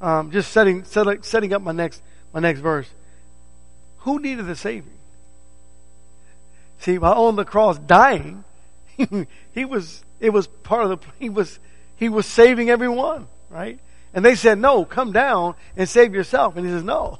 [0.00, 2.88] Um, just setting, setting up my next, my next verse.
[3.98, 4.92] Who needed the saving?
[6.80, 8.44] See, while on the cross dying,
[9.52, 11.58] he was, it was part of the, he was,
[11.96, 13.78] he was saving everyone, right?
[14.14, 16.56] And they said, no, come down and save yourself.
[16.56, 17.18] And he says, no,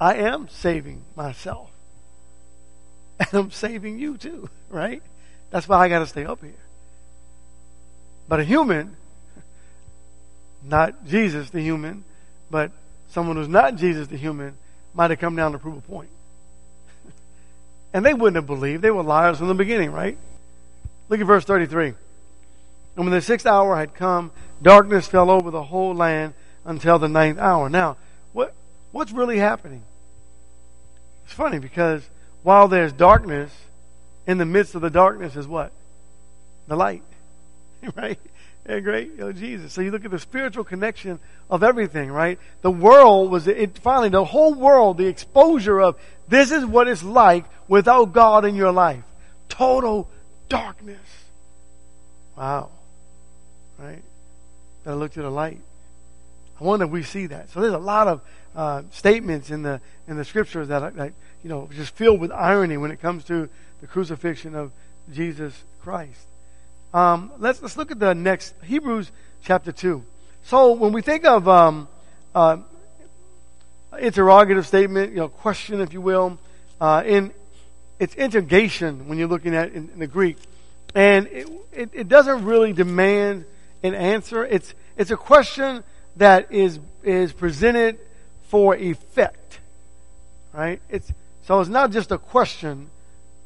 [0.00, 1.70] I am saving myself.
[3.20, 5.00] And I'm saving you too, right?
[5.54, 6.50] That's why I got to stay up here.
[8.26, 8.96] But a human,
[10.64, 12.02] not Jesus the human,
[12.50, 12.72] but
[13.10, 14.56] someone who's not Jesus the human,
[14.94, 16.08] might have come down to prove a point.
[17.94, 18.82] And they wouldn't have believed.
[18.82, 20.18] They were liars from the beginning, right?
[21.08, 21.86] Look at verse 33.
[21.86, 21.96] And
[22.96, 27.38] when the sixth hour had come, darkness fell over the whole land until the ninth
[27.38, 27.68] hour.
[27.68, 27.96] Now,
[28.32, 28.54] what,
[28.90, 29.84] what's really happening?
[31.26, 32.02] It's funny because
[32.42, 33.52] while there's darkness,
[34.26, 35.72] in the midst of the darkness is what?
[36.68, 37.02] The light.
[37.96, 38.18] right?
[38.68, 39.12] Yeah, great.
[39.20, 39.72] Oh, Jesus.
[39.72, 41.18] So you look at the spiritual connection
[41.50, 42.38] of everything, right?
[42.62, 45.96] The world was, it finally, the whole world, the exposure of
[46.28, 49.02] this is what it's like without God in your life.
[49.50, 50.08] Total
[50.48, 50.98] darkness.
[52.36, 52.70] Wow.
[53.78, 54.02] Right?
[54.84, 55.60] Gotta look to the light.
[56.60, 57.50] I wonder if we see that.
[57.50, 58.20] So there's a lot of
[58.54, 62.76] uh, statements in the in the scriptures that, that you know just filled with irony
[62.76, 63.48] when it comes to
[63.84, 64.72] the crucifixion of
[65.12, 66.26] Jesus Christ.
[66.94, 70.06] Um, let's let's look at the next Hebrews chapter two.
[70.44, 71.86] So when we think of um,
[72.34, 72.56] uh,
[74.00, 76.38] interrogative statement, you know, question, if you will,
[76.80, 77.34] uh, in
[77.98, 80.38] it's interrogation when you're looking at in, in the Greek,
[80.94, 83.44] and it, it, it doesn't really demand
[83.82, 84.46] an answer.
[84.46, 85.84] It's it's a question
[86.16, 87.98] that is is presented
[88.48, 89.58] for effect,
[90.54, 90.80] right?
[90.88, 92.88] It's so it's not just a question.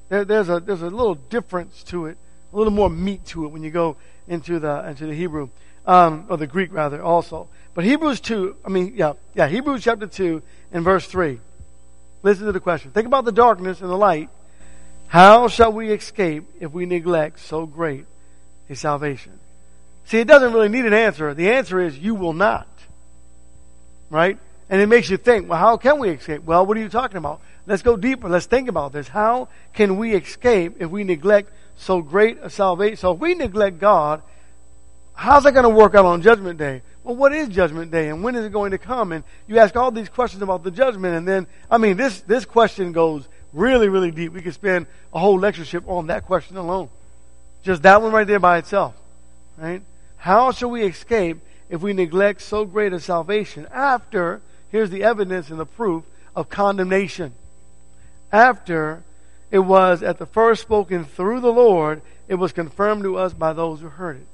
[0.09, 2.19] There, there's a there's a little difference to it
[2.53, 5.49] a little more meat to it when you go into the into the Hebrew
[5.87, 7.49] um, or the Greek rather also.
[7.75, 10.43] But Hebrews two, I mean, yeah, yeah, Hebrews chapter two
[10.73, 11.41] and verse three.
[12.23, 12.91] Listen to the question.
[12.91, 14.29] Think about the darkness and the light.
[15.07, 18.07] How shall we escape if we neglect so great
[18.69, 19.39] a salvation?
[20.07, 21.33] See, it doesn't really need an answer.
[21.33, 22.67] The answer is you will not.
[24.11, 24.39] Right?
[24.69, 26.43] And it makes you think, well, how can we escape?
[26.43, 27.41] Well, what are you talking about?
[27.69, 28.29] Let's go deeper.
[28.29, 29.07] Let's think about this.
[29.07, 32.97] How can we escape if we neglect so great a salvation.
[32.97, 34.23] So if we neglect God,
[35.15, 36.83] how's that going to work out on Judgment Day?
[37.05, 39.13] Well, what is Judgment Day and when is it going to come?
[39.13, 42.45] And you ask all these questions about the judgment and then, I mean, this, this
[42.45, 44.33] question goes really, really deep.
[44.33, 46.91] We could spend a whole lectureship on that question alone.
[47.63, 48.95] Just that one right there by itself.
[49.57, 49.83] Right?
[50.17, 51.39] How shall we escape
[51.71, 56.05] if we neglect so great a salvation after, here's the evidence and the proof
[56.35, 57.33] of condemnation.
[58.33, 59.03] After
[59.51, 63.53] it was at the first spoken through the Lord, it was confirmed to us by
[63.53, 64.27] those who heard it.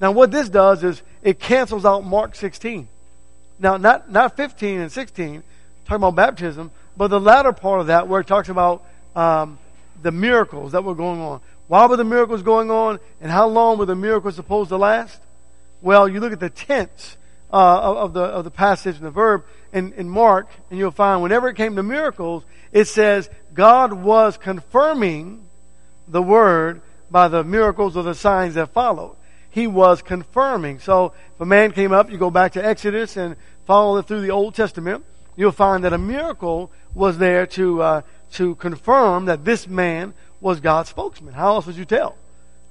[0.00, 2.88] Now, what this does is it cancels out Mark 16.
[3.58, 5.42] Now, not, not 15 and 16,
[5.84, 9.58] talking about baptism, but the latter part of that where it talks about um,
[10.02, 11.40] the miracles that were going on.
[11.68, 15.20] Why were the miracles going on, and how long were the miracles supposed to last?
[15.80, 17.16] Well, you look at the tense
[17.52, 21.22] uh, of, the of the passage and the verb in, in Mark, and you'll find
[21.22, 25.44] whenever it came to miracles, it says God was confirming
[26.08, 29.16] the word by the miracles or the signs that followed.
[29.50, 30.78] He was confirming.
[30.78, 33.36] So if a man came up, you go back to Exodus and
[33.66, 35.04] follow it through the Old Testament,
[35.36, 40.60] you'll find that a miracle was there to uh, to confirm that this man was
[40.60, 41.34] God's spokesman.
[41.34, 42.16] How else would you tell?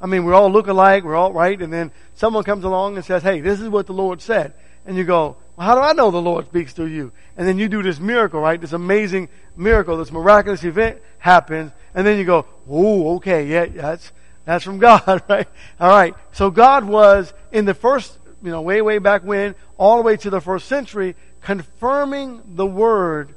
[0.01, 3.05] I mean, we all look alike, we're all right, and then someone comes along and
[3.05, 4.53] says, "Hey, this is what the Lord said,"
[4.85, 7.57] and you go, well, "How do I know the Lord speaks through you?" And then
[7.57, 8.59] you do this miracle, right?
[8.59, 14.11] This amazing miracle, this miraculous event happens, and then you go, oh, okay, yeah, that's,
[14.45, 15.47] that's from God, right?
[15.79, 16.15] All right.
[16.31, 20.17] So God was in the first, you know, way, way back when, all the way
[20.17, 23.33] to the first century, confirming the word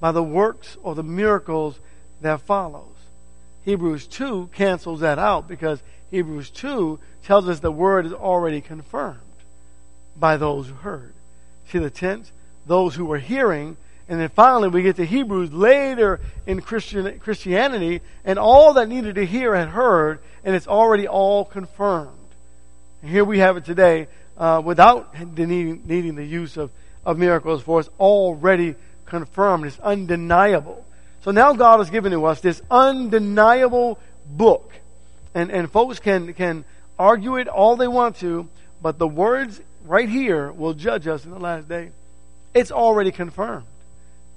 [0.00, 1.78] by the works or the miracles
[2.20, 2.84] that follows.
[3.64, 9.18] Hebrews 2 cancels that out because Hebrews 2 tells us the word is already confirmed
[10.18, 11.12] by those who heard.
[11.68, 12.30] See the tense?
[12.66, 13.76] Those who were hearing
[14.08, 19.16] and then finally, we get to Hebrews later in Christian, Christianity, and all that needed
[19.16, 22.10] to hear had heard, and it's already all confirmed.
[23.02, 24.06] And here we have it today
[24.38, 26.70] uh, without needing, needing the use of,
[27.04, 28.76] of miracles for us, already
[29.06, 29.66] confirmed.
[29.66, 30.84] It's undeniable.
[31.22, 34.72] So now God has given to us this undeniable book.
[35.34, 36.64] And, and folks can, can
[36.96, 38.48] argue it all they want to,
[38.80, 41.90] but the words right here will judge us in the last day.
[42.54, 43.64] It's already confirmed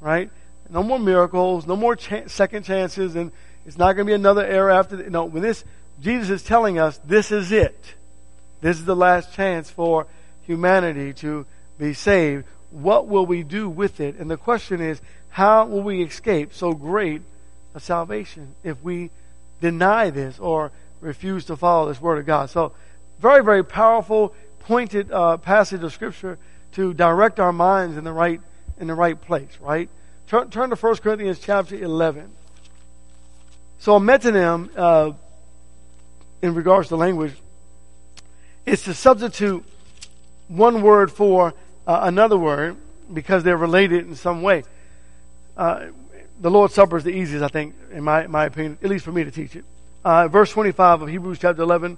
[0.01, 0.29] right?
[0.69, 3.31] No more miracles, no more second chances, and
[3.65, 4.97] it's not going to be another era after.
[4.97, 5.63] The, no, when this
[6.01, 7.95] Jesus is telling us this is it,
[8.61, 10.05] this is the last chance for
[10.43, 11.45] humanity to
[11.77, 12.45] be saved.
[12.71, 14.17] What will we do with it?
[14.17, 17.21] And the question is, how will we escape so great
[17.73, 19.09] a salvation if we
[19.61, 20.71] deny this or
[21.01, 22.49] refuse to follow this word of God?
[22.49, 22.73] So,
[23.19, 26.37] very, very powerful, pointed uh, passage of Scripture
[26.73, 28.41] to direct our minds in the right
[28.79, 29.89] in the right place, right?
[30.27, 32.31] Turn, turn to 1 Corinthians chapter 11.
[33.79, 35.13] So a metonym, uh,
[36.41, 37.33] in regards to language,
[38.65, 39.65] is to substitute
[40.47, 41.53] one word for
[41.87, 42.77] uh, another word
[43.13, 44.63] because they're related in some way.
[45.57, 45.87] Uh,
[46.39, 49.11] the Lord's Supper is the easiest, I think, in my, my opinion, at least for
[49.11, 49.65] me to teach it.
[50.05, 51.97] Uh, verse 25 of Hebrews chapter 11.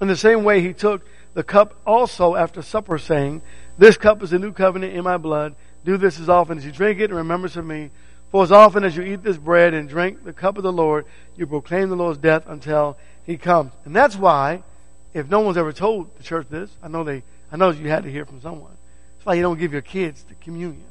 [0.00, 3.42] In the same way, he took the cup also after supper, saying,
[3.78, 5.54] This cup is the new covenant in my blood.
[5.84, 7.90] Do this as often as you drink it in remembrance of me.
[8.30, 11.04] For as often as you eat this bread and drink the cup of the Lord,
[11.36, 13.72] you proclaim the Lord's death until he comes.
[13.84, 14.62] And that's why,
[15.12, 18.04] if no one's ever told the church this, I know they, I know you had
[18.04, 18.72] to hear from someone.
[19.16, 20.84] That's why you don't give your kids the communion.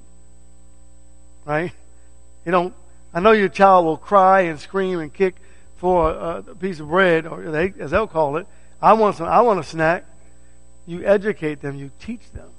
[1.46, 1.72] Right?
[2.46, 2.74] You don't,
[3.14, 5.36] I know your child will cry and scream and kick
[5.78, 8.48] for a, a piece of bread, or they, as they'll call it.
[8.82, 10.06] I want some, I want a snack.
[10.86, 12.50] You educate them, you teach them.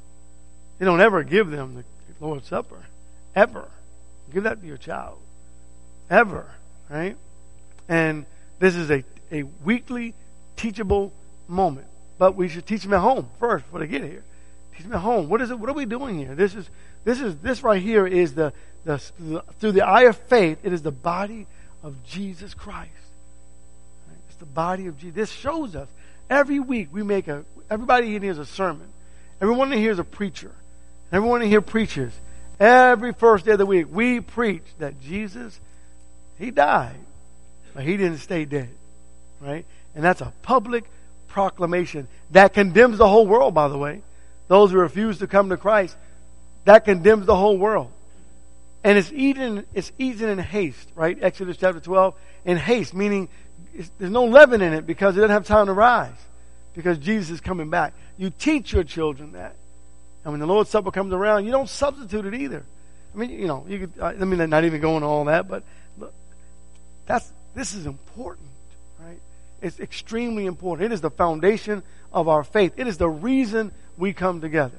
[0.78, 1.84] You don't ever give them
[2.18, 2.78] the Lord's Supper.
[3.34, 3.68] Ever.
[4.32, 5.18] Give that to your child.
[6.10, 6.46] Ever.
[6.88, 7.16] Right?
[7.88, 8.26] And
[8.58, 10.14] this is a, a weekly
[10.56, 11.12] teachable
[11.48, 11.86] moment.
[12.18, 14.22] But we should teach them at home first before they get here.
[14.76, 15.28] Teach them at home.
[15.28, 15.58] What is it?
[15.58, 16.34] What are we doing here?
[16.34, 16.68] This is
[17.04, 18.52] this is this right here is the,
[18.84, 18.98] the,
[19.58, 21.46] through the eye of faith, it is the body
[21.82, 22.90] of Jesus Christ.
[24.08, 24.18] Right?
[24.28, 25.14] It's the body of Jesus.
[25.14, 25.88] This shows us
[26.30, 28.88] every week we make a everybody in here is a sermon.
[29.40, 30.52] Everyone in here is a preacher.
[31.10, 32.12] Everyone here preaches.
[32.58, 35.58] Every first day of the week, we preach that Jesus,
[36.38, 37.00] He died,
[37.74, 38.70] but He didn't stay dead.
[39.40, 39.66] Right?
[39.94, 40.84] And that's a public
[41.28, 44.02] proclamation that condemns the whole world, by the way.
[44.48, 45.96] Those who refuse to come to Christ,
[46.64, 47.90] that condemns the whole world.
[48.84, 51.18] And it's eaten, it's eaten in haste, right?
[51.20, 52.14] Exodus chapter 12.
[52.44, 53.28] In haste, meaning
[53.98, 56.10] there's no leaven in it because it doesn't have time to rise
[56.74, 57.94] because Jesus is coming back.
[58.18, 59.56] You teach your children that.
[60.24, 62.64] And when the Lord's Supper comes around, you don't substitute it either.
[63.14, 65.64] I mean, you know, you could, I mean, not even going all that, but
[65.98, 66.14] look,
[67.06, 68.48] that's, this is important,
[69.00, 69.18] right?
[69.60, 70.90] It's extremely important.
[70.90, 72.74] It is the foundation of our faith.
[72.76, 74.78] It is the reason we come together.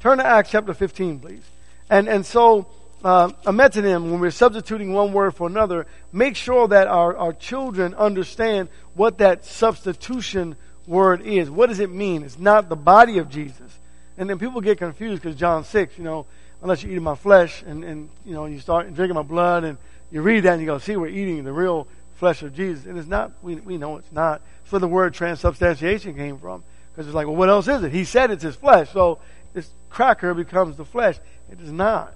[0.00, 1.42] Turn to Acts chapter 15, please.
[1.88, 2.66] And, and so,
[3.02, 7.32] uh, a metonym, when we're substituting one word for another, make sure that our, our
[7.32, 10.56] children understand what that substitution
[10.86, 11.50] word is.
[11.50, 12.22] What does it mean?
[12.22, 13.78] It's not the body of Jesus.
[14.16, 16.26] And then people get confused because John 6, you know,
[16.62, 19.76] unless you're eating my flesh and, and, you know, you start drinking my blood and
[20.10, 22.86] you read that and you go, see, we're eating the real flesh of Jesus.
[22.86, 24.40] And it's not, we, we know it's not.
[24.62, 26.62] It's where the word transubstantiation came from.
[26.92, 27.92] Because it's like, well, what else is it?
[27.92, 28.90] He said it's his flesh.
[28.92, 29.18] So
[29.52, 31.18] this cracker becomes the flesh.
[31.50, 32.14] It is not.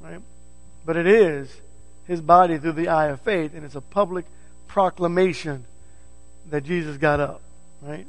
[0.00, 0.20] Right?
[0.86, 1.52] But it is
[2.06, 4.24] his body through the eye of faith, and it's a public
[4.68, 5.64] proclamation
[6.50, 7.42] that Jesus got up.
[7.82, 8.06] Right?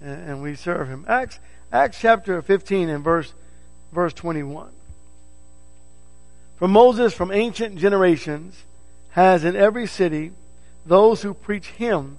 [0.00, 1.04] And, and we serve him.
[1.08, 1.38] Acts
[1.70, 3.32] Acts chapter 15 and verse,
[3.92, 4.70] verse 21.
[6.56, 8.64] For Moses from ancient generations
[9.10, 10.32] has in every city
[10.86, 12.18] those who preach him,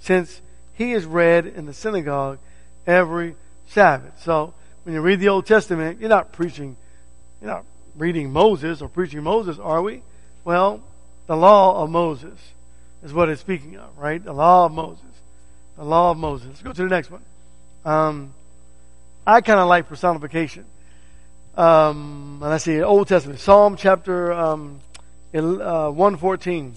[0.00, 0.40] since
[0.74, 2.38] he is read in the synagogue
[2.86, 3.36] every
[3.68, 4.20] Sabbath.
[4.22, 6.76] So when you read the Old Testament, you're not preaching,
[7.40, 7.64] you're not
[7.96, 10.02] reading Moses or preaching Moses, are we?
[10.44, 10.82] Well,
[11.28, 12.38] the law of Moses
[13.04, 14.22] is what it's speaking of, right?
[14.22, 15.04] The law of Moses.
[15.80, 16.46] The law of Moses.
[16.46, 17.22] Let's go to the next one.
[17.86, 18.34] Um,
[19.26, 20.66] I kind of like personification.
[21.56, 24.80] Um, let's see, Old Testament, Psalm chapter um,
[25.32, 26.74] uh, 114.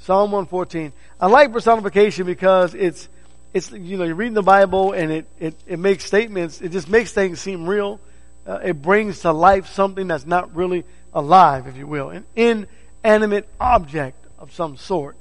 [0.00, 0.92] Psalm 114.
[1.20, 3.08] I like personification because it's,
[3.54, 6.88] it's, you know, you're reading the Bible and it, it, it makes statements, it just
[6.88, 8.00] makes things seem real.
[8.44, 10.82] Uh, it brings to life something that's not really
[11.14, 12.10] alive, if you will.
[12.10, 15.14] An inanimate object of some sort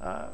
[0.00, 0.26] uh,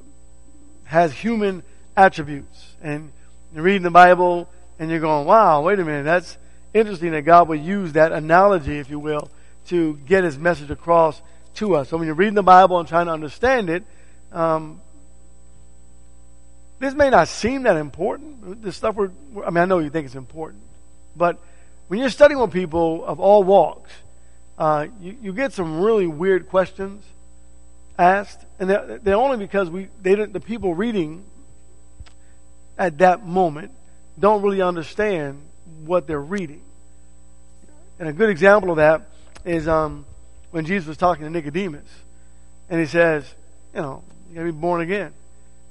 [0.84, 1.62] has human
[1.97, 2.74] attributes.
[2.82, 3.12] And
[3.55, 6.38] you're reading the Bible, and you're going, wow, wait a minute, that's
[6.72, 9.30] interesting that God would use that analogy, if you will,
[9.66, 11.20] to get his message across
[11.55, 11.88] to us.
[11.88, 13.84] So when you're reading the Bible and trying to understand it,
[14.32, 14.80] um,
[16.78, 18.62] this may not seem that important.
[18.62, 19.11] The stuff we're,
[19.45, 20.62] I mean, I know you think it's important,
[21.16, 21.38] but
[21.88, 23.91] when you're studying with people of all walks,
[24.59, 27.05] uh, you, you get some really weird questions
[27.99, 31.24] asked, and they're, they're only because we, they didn't, the people reading
[32.81, 33.70] at that moment
[34.18, 35.41] don't really understand
[35.85, 36.62] what they're reading.
[37.99, 39.03] And a good example of that
[39.45, 40.07] is um,
[40.51, 41.87] when Jesus was talking to Nicodemus.
[42.70, 43.24] And he says,
[43.74, 45.12] you know, you gotta be born again.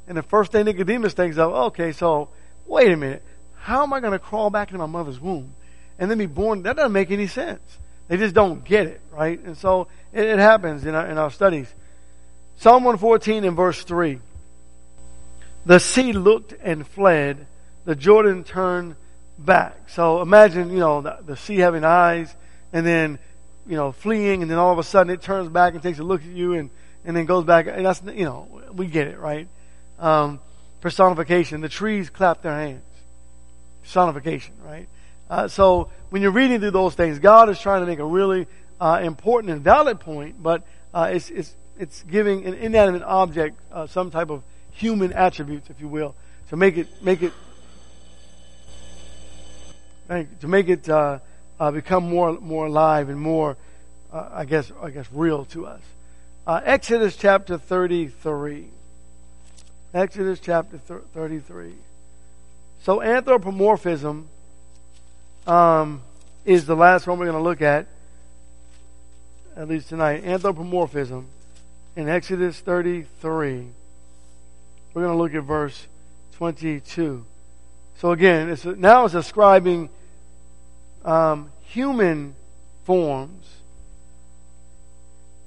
[0.08, 2.30] And the first thing Nicodemus thinks of, okay, so
[2.68, 3.24] wait a minute.
[3.56, 5.54] How am I to crawl back into my mother's womb
[5.98, 6.64] and then be born?
[6.64, 7.62] That doesn't make any sense.
[8.08, 9.40] They just don't get it, right?
[9.44, 11.72] And so it, it happens in our, in our studies.
[12.58, 14.20] Psalm 114 in verse 3.
[15.70, 17.46] The sea looked and fled
[17.86, 18.96] the Jordan turned
[19.38, 19.88] back.
[19.88, 22.36] So imagine, you know, the, the, sea having eyes
[22.74, 23.20] and then,
[23.68, 26.04] you know, fleeing and then all of a sudden it turns back and takes a
[26.04, 26.72] look at you and,
[27.06, 27.68] and then goes back.
[27.68, 29.48] And that's, you know, we get it, right?
[30.00, 30.40] Um,
[30.82, 31.62] personification.
[31.62, 32.82] The trees clap their hands.
[33.84, 34.88] Personification, right?
[35.30, 38.48] Uh, so when you're reading through those things, God is trying to make a really
[38.82, 40.64] uh, important and valid point, but
[40.96, 44.42] uh, it's, it's, it's giving an inanimate object uh, some type of
[44.80, 46.16] human attributes, if you will,
[46.50, 47.34] to make it make it
[50.40, 51.20] to make it uh,
[51.60, 53.58] uh, become more more alive and more
[54.12, 55.82] uh, I guess, I guess, real to us.
[56.48, 58.68] Uh, Exodus chapter 33.
[59.94, 61.74] Exodus chapter 33.
[62.82, 64.28] So anthropomorphism
[65.46, 66.02] um,
[66.46, 67.88] is the last one we're going to look at,
[69.56, 70.24] at least tonight.
[70.24, 71.28] Anthropomorphism
[71.96, 73.68] in Exodus 33.
[75.00, 75.88] We're going to look at verse
[76.34, 77.26] 22.
[78.00, 79.88] So again, it's now it's ascribing
[81.06, 82.36] um, human
[82.84, 83.46] forms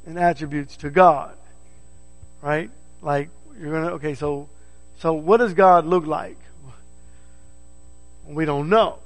[0.06, 1.36] and attributes to God,
[2.40, 2.70] right?
[3.02, 3.28] Like
[3.60, 4.14] you're gonna okay.
[4.14, 4.48] So,
[5.00, 6.38] so what does God look like?
[8.26, 9.00] We don't know.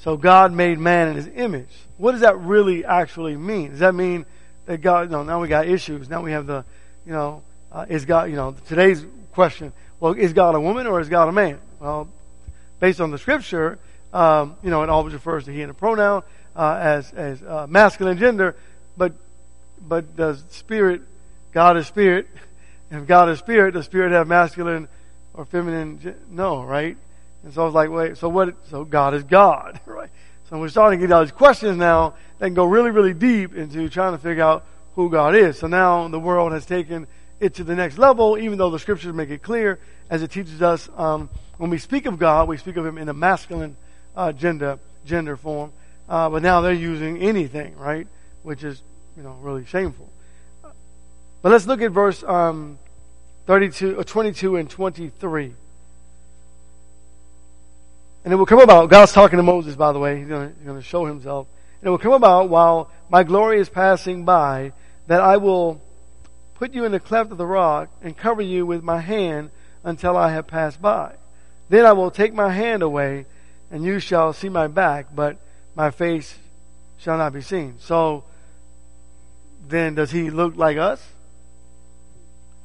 [0.00, 1.72] So God made man in His image.
[1.96, 3.70] What does that really actually mean?
[3.70, 4.26] Does that mean
[4.66, 5.10] that God?
[5.10, 5.22] No.
[5.22, 6.10] Now we got issues.
[6.10, 6.66] Now we have the,
[7.06, 7.42] you know,
[7.72, 8.30] uh, is God?
[8.30, 9.72] You know, today's question.
[10.00, 11.58] Well, is God a woman or is God a man?
[11.80, 12.08] Well,
[12.80, 13.78] based on the Scripture,
[14.12, 16.22] um, you know, it always refers to he and a pronoun
[16.56, 18.56] uh, as as uh, masculine gender,
[18.96, 19.12] but
[19.86, 21.02] but does spirit?
[21.52, 22.28] God is spirit.
[22.90, 24.88] If God is spirit, does spirit have masculine
[25.34, 26.14] or feminine?
[26.30, 26.96] No, right?
[27.44, 28.54] And so I was like, wait, so what?
[28.70, 30.08] So God is God, right?
[30.48, 33.54] So we're starting to get all these questions now that can go really, really deep
[33.54, 34.64] into trying to figure out
[34.94, 35.58] who God is.
[35.58, 37.06] So now the world has taken
[37.40, 39.78] it to the next level, even though the scriptures make it clear,
[40.10, 41.28] as it teaches us um,
[41.58, 43.76] when we speak of God, we speak of Him in a masculine
[44.16, 45.72] uh, gender gender form.
[46.08, 48.06] Uh, but now they're using anything, right?
[48.42, 48.82] Which is
[49.16, 50.08] you know really shameful.
[51.42, 52.78] But let's look at verse um,
[53.46, 55.54] 32, uh, 22 and 23.
[58.24, 60.82] And it will come about, God's talking to Moses, by the way, he's going to
[60.82, 61.46] show himself.
[61.80, 64.72] And it will come about while my glory is passing by
[65.06, 65.80] that I will
[66.58, 69.50] put you in the cleft of the rock and cover you with my hand
[69.84, 71.14] until I have passed by.
[71.68, 73.26] Then I will take my hand away
[73.70, 75.38] and you shall see my back, but
[75.74, 76.36] my face
[76.98, 77.76] shall not be seen.
[77.78, 78.24] So
[79.68, 81.06] then does he look like us?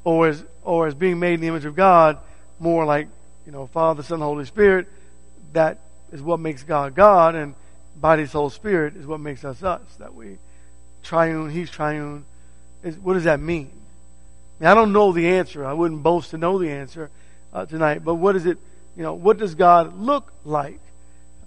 [0.03, 2.17] Or is or is being made in the image of God
[2.59, 3.07] more like,
[3.45, 4.87] you know, Father, Son, Holy Spirit?
[5.53, 5.79] That
[6.11, 7.53] is what makes God God, and
[7.95, 9.81] body, soul, spirit is what makes us us.
[9.99, 10.37] That we
[11.03, 12.25] triune, He's triune.
[12.83, 13.71] Is, what does that mean?
[14.61, 15.65] I, I don't know the answer.
[15.65, 17.09] I wouldn't boast to know the answer
[17.53, 18.03] uh, tonight.
[18.03, 18.57] But what is it?
[18.95, 20.79] You know, what does God look like?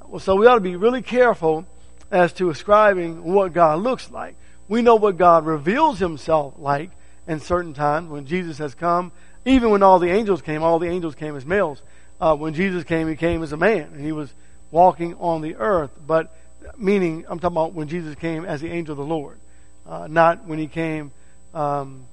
[0.07, 1.67] Well, so we ought to be really careful
[2.11, 4.37] as to ascribing what God looks like.
[4.69, 6.91] We know what God reveals Himself like
[7.27, 9.13] in certain times when Jesus has come.
[9.45, 11.81] Even when all the angels came, all the angels came as males.
[12.21, 14.33] Uh, when Jesus came, He came as a man, and He was
[14.71, 15.91] walking on the earth.
[16.05, 16.35] But
[16.77, 19.39] meaning, I'm talking about when Jesus came as the angel of the Lord,
[19.87, 21.13] uh, not when He came.
[21.55, 22.07] Um,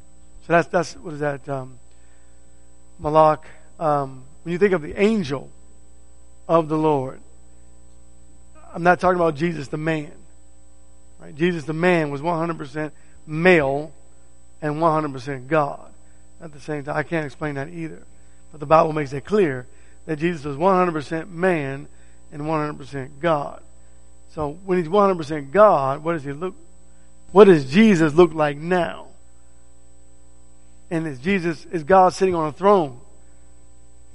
[0.45, 1.47] so that's that's what is that?
[1.47, 1.79] Um,
[2.99, 3.45] Malak.
[3.79, 5.49] Um, when you think of the angel
[6.47, 7.19] of the Lord,
[8.73, 10.11] I'm not talking about Jesus the man.
[11.19, 11.35] Right?
[11.35, 12.91] Jesus the man was 100%
[13.25, 13.91] male
[14.61, 15.89] and 100% God.
[16.41, 18.03] At the same time, I can't explain that either.
[18.51, 19.65] But the Bible makes it clear
[20.05, 21.87] that Jesus was 100% man
[22.33, 23.61] and 100% God.
[24.31, 26.55] So when he's 100% God, what does he look?
[27.31, 29.07] What does Jesus look like now?
[30.89, 32.99] And is Jesus is God sitting on a throne?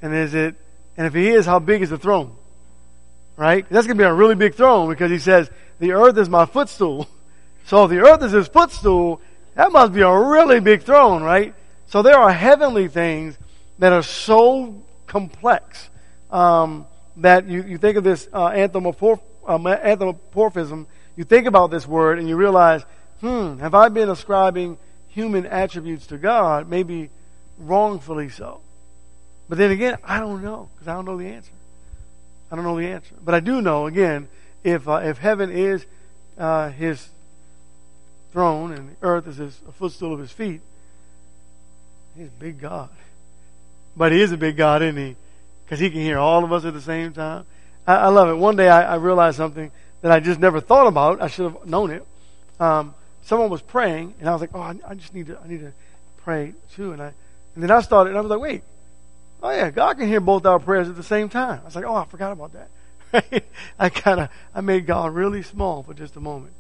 [0.03, 0.55] And is it?
[0.97, 2.35] And if he is, how big is the throne?
[3.37, 3.67] Right?
[3.69, 6.47] That's going to be a really big throne because he says the earth is my
[6.47, 7.09] footstool.
[7.67, 9.21] So if the earth is his footstool,
[9.55, 11.55] that must be a really big throne, right?
[11.89, 13.37] So there are heavenly things
[13.79, 15.91] that are so complex
[16.31, 16.87] um,
[17.19, 22.19] that you, you think of this uh, anthropomorph- um, anthropomorphism, you think about this word
[22.19, 22.83] and you realize,
[23.21, 24.79] hmm, have I been ascribing
[25.19, 26.71] human attributes to God?
[26.71, 27.11] Maybe
[27.59, 28.61] wrongfully so.
[29.49, 31.51] But then again, I don't know because I don't know the answer.
[32.53, 33.17] I don't know the answer.
[33.25, 34.29] But I do know, again,
[34.63, 35.85] if, uh, if heaven is
[36.39, 37.09] uh, his
[38.33, 40.61] throne and the earth is his, a footstool of his feet,
[42.17, 42.91] he's a big God.
[43.97, 45.17] But he is a big God, isn't he?
[45.65, 47.45] Because he can hear all of us at the same time.
[47.89, 48.35] I, I love it.
[48.35, 51.21] One day I, I, realized something that I just never thought about.
[51.21, 52.07] I should have known it.
[52.61, 52.95] Um,
[53.29, 55.61] someone was praying, and I was like, "Oh, I, I, just need to, I need
[55.61, 55.73] to
[56.19, 57.13] pray too." And I,
[57.55, 58.63] and then I started, and I was like, "Wait,
[59.43, 61.85] oh yeah, God can hear both our prayers at the same time." I was like,
[61.85, 63.45] "Oh, I forgot about that."
[63.79, 66.55] I kind of, I made God really small for just a moment.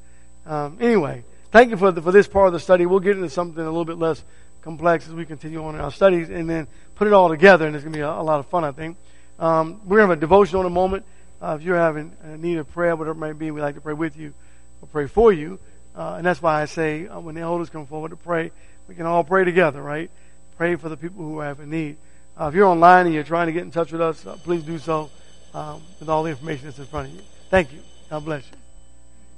[0.46, 2.86] Um, anyway, thank you for the, for this part of the study.
[2.86, 4.22] We'll get into something a little bit less
[4.62, 6.66] complex as we continue on in our studies, and then
[6.96, 8.72] put it all together, and it's going to be a, a, lot of fun, I
[8.72, 8.96] think.
[9.38, 11.04] Um, we're to have a devotion in a moment.
[11.40, 13.80] Uh, if you're having a need of prayer, whatever it might be, we'd like to
[13.80, 14.34] pray with you
[14.82, 15.58] or pray for you.
[15.98, 18.52] Uh, and that's why I say uh, when the elders come forward to pray,
[18.86, 20.08] we can all pray together, right?
[20.56, 21.96] Pray for the people who have a need.
[22.40, 24.62] Uh, if you're online and you're trying to get in touch with us, uh, please
[24.62, 25.10] do so
[25.54, 27.22] um, with all the information that's in front of you.
[27.50, 27.80] Thank you.
[28.10, 28.67] God bless you.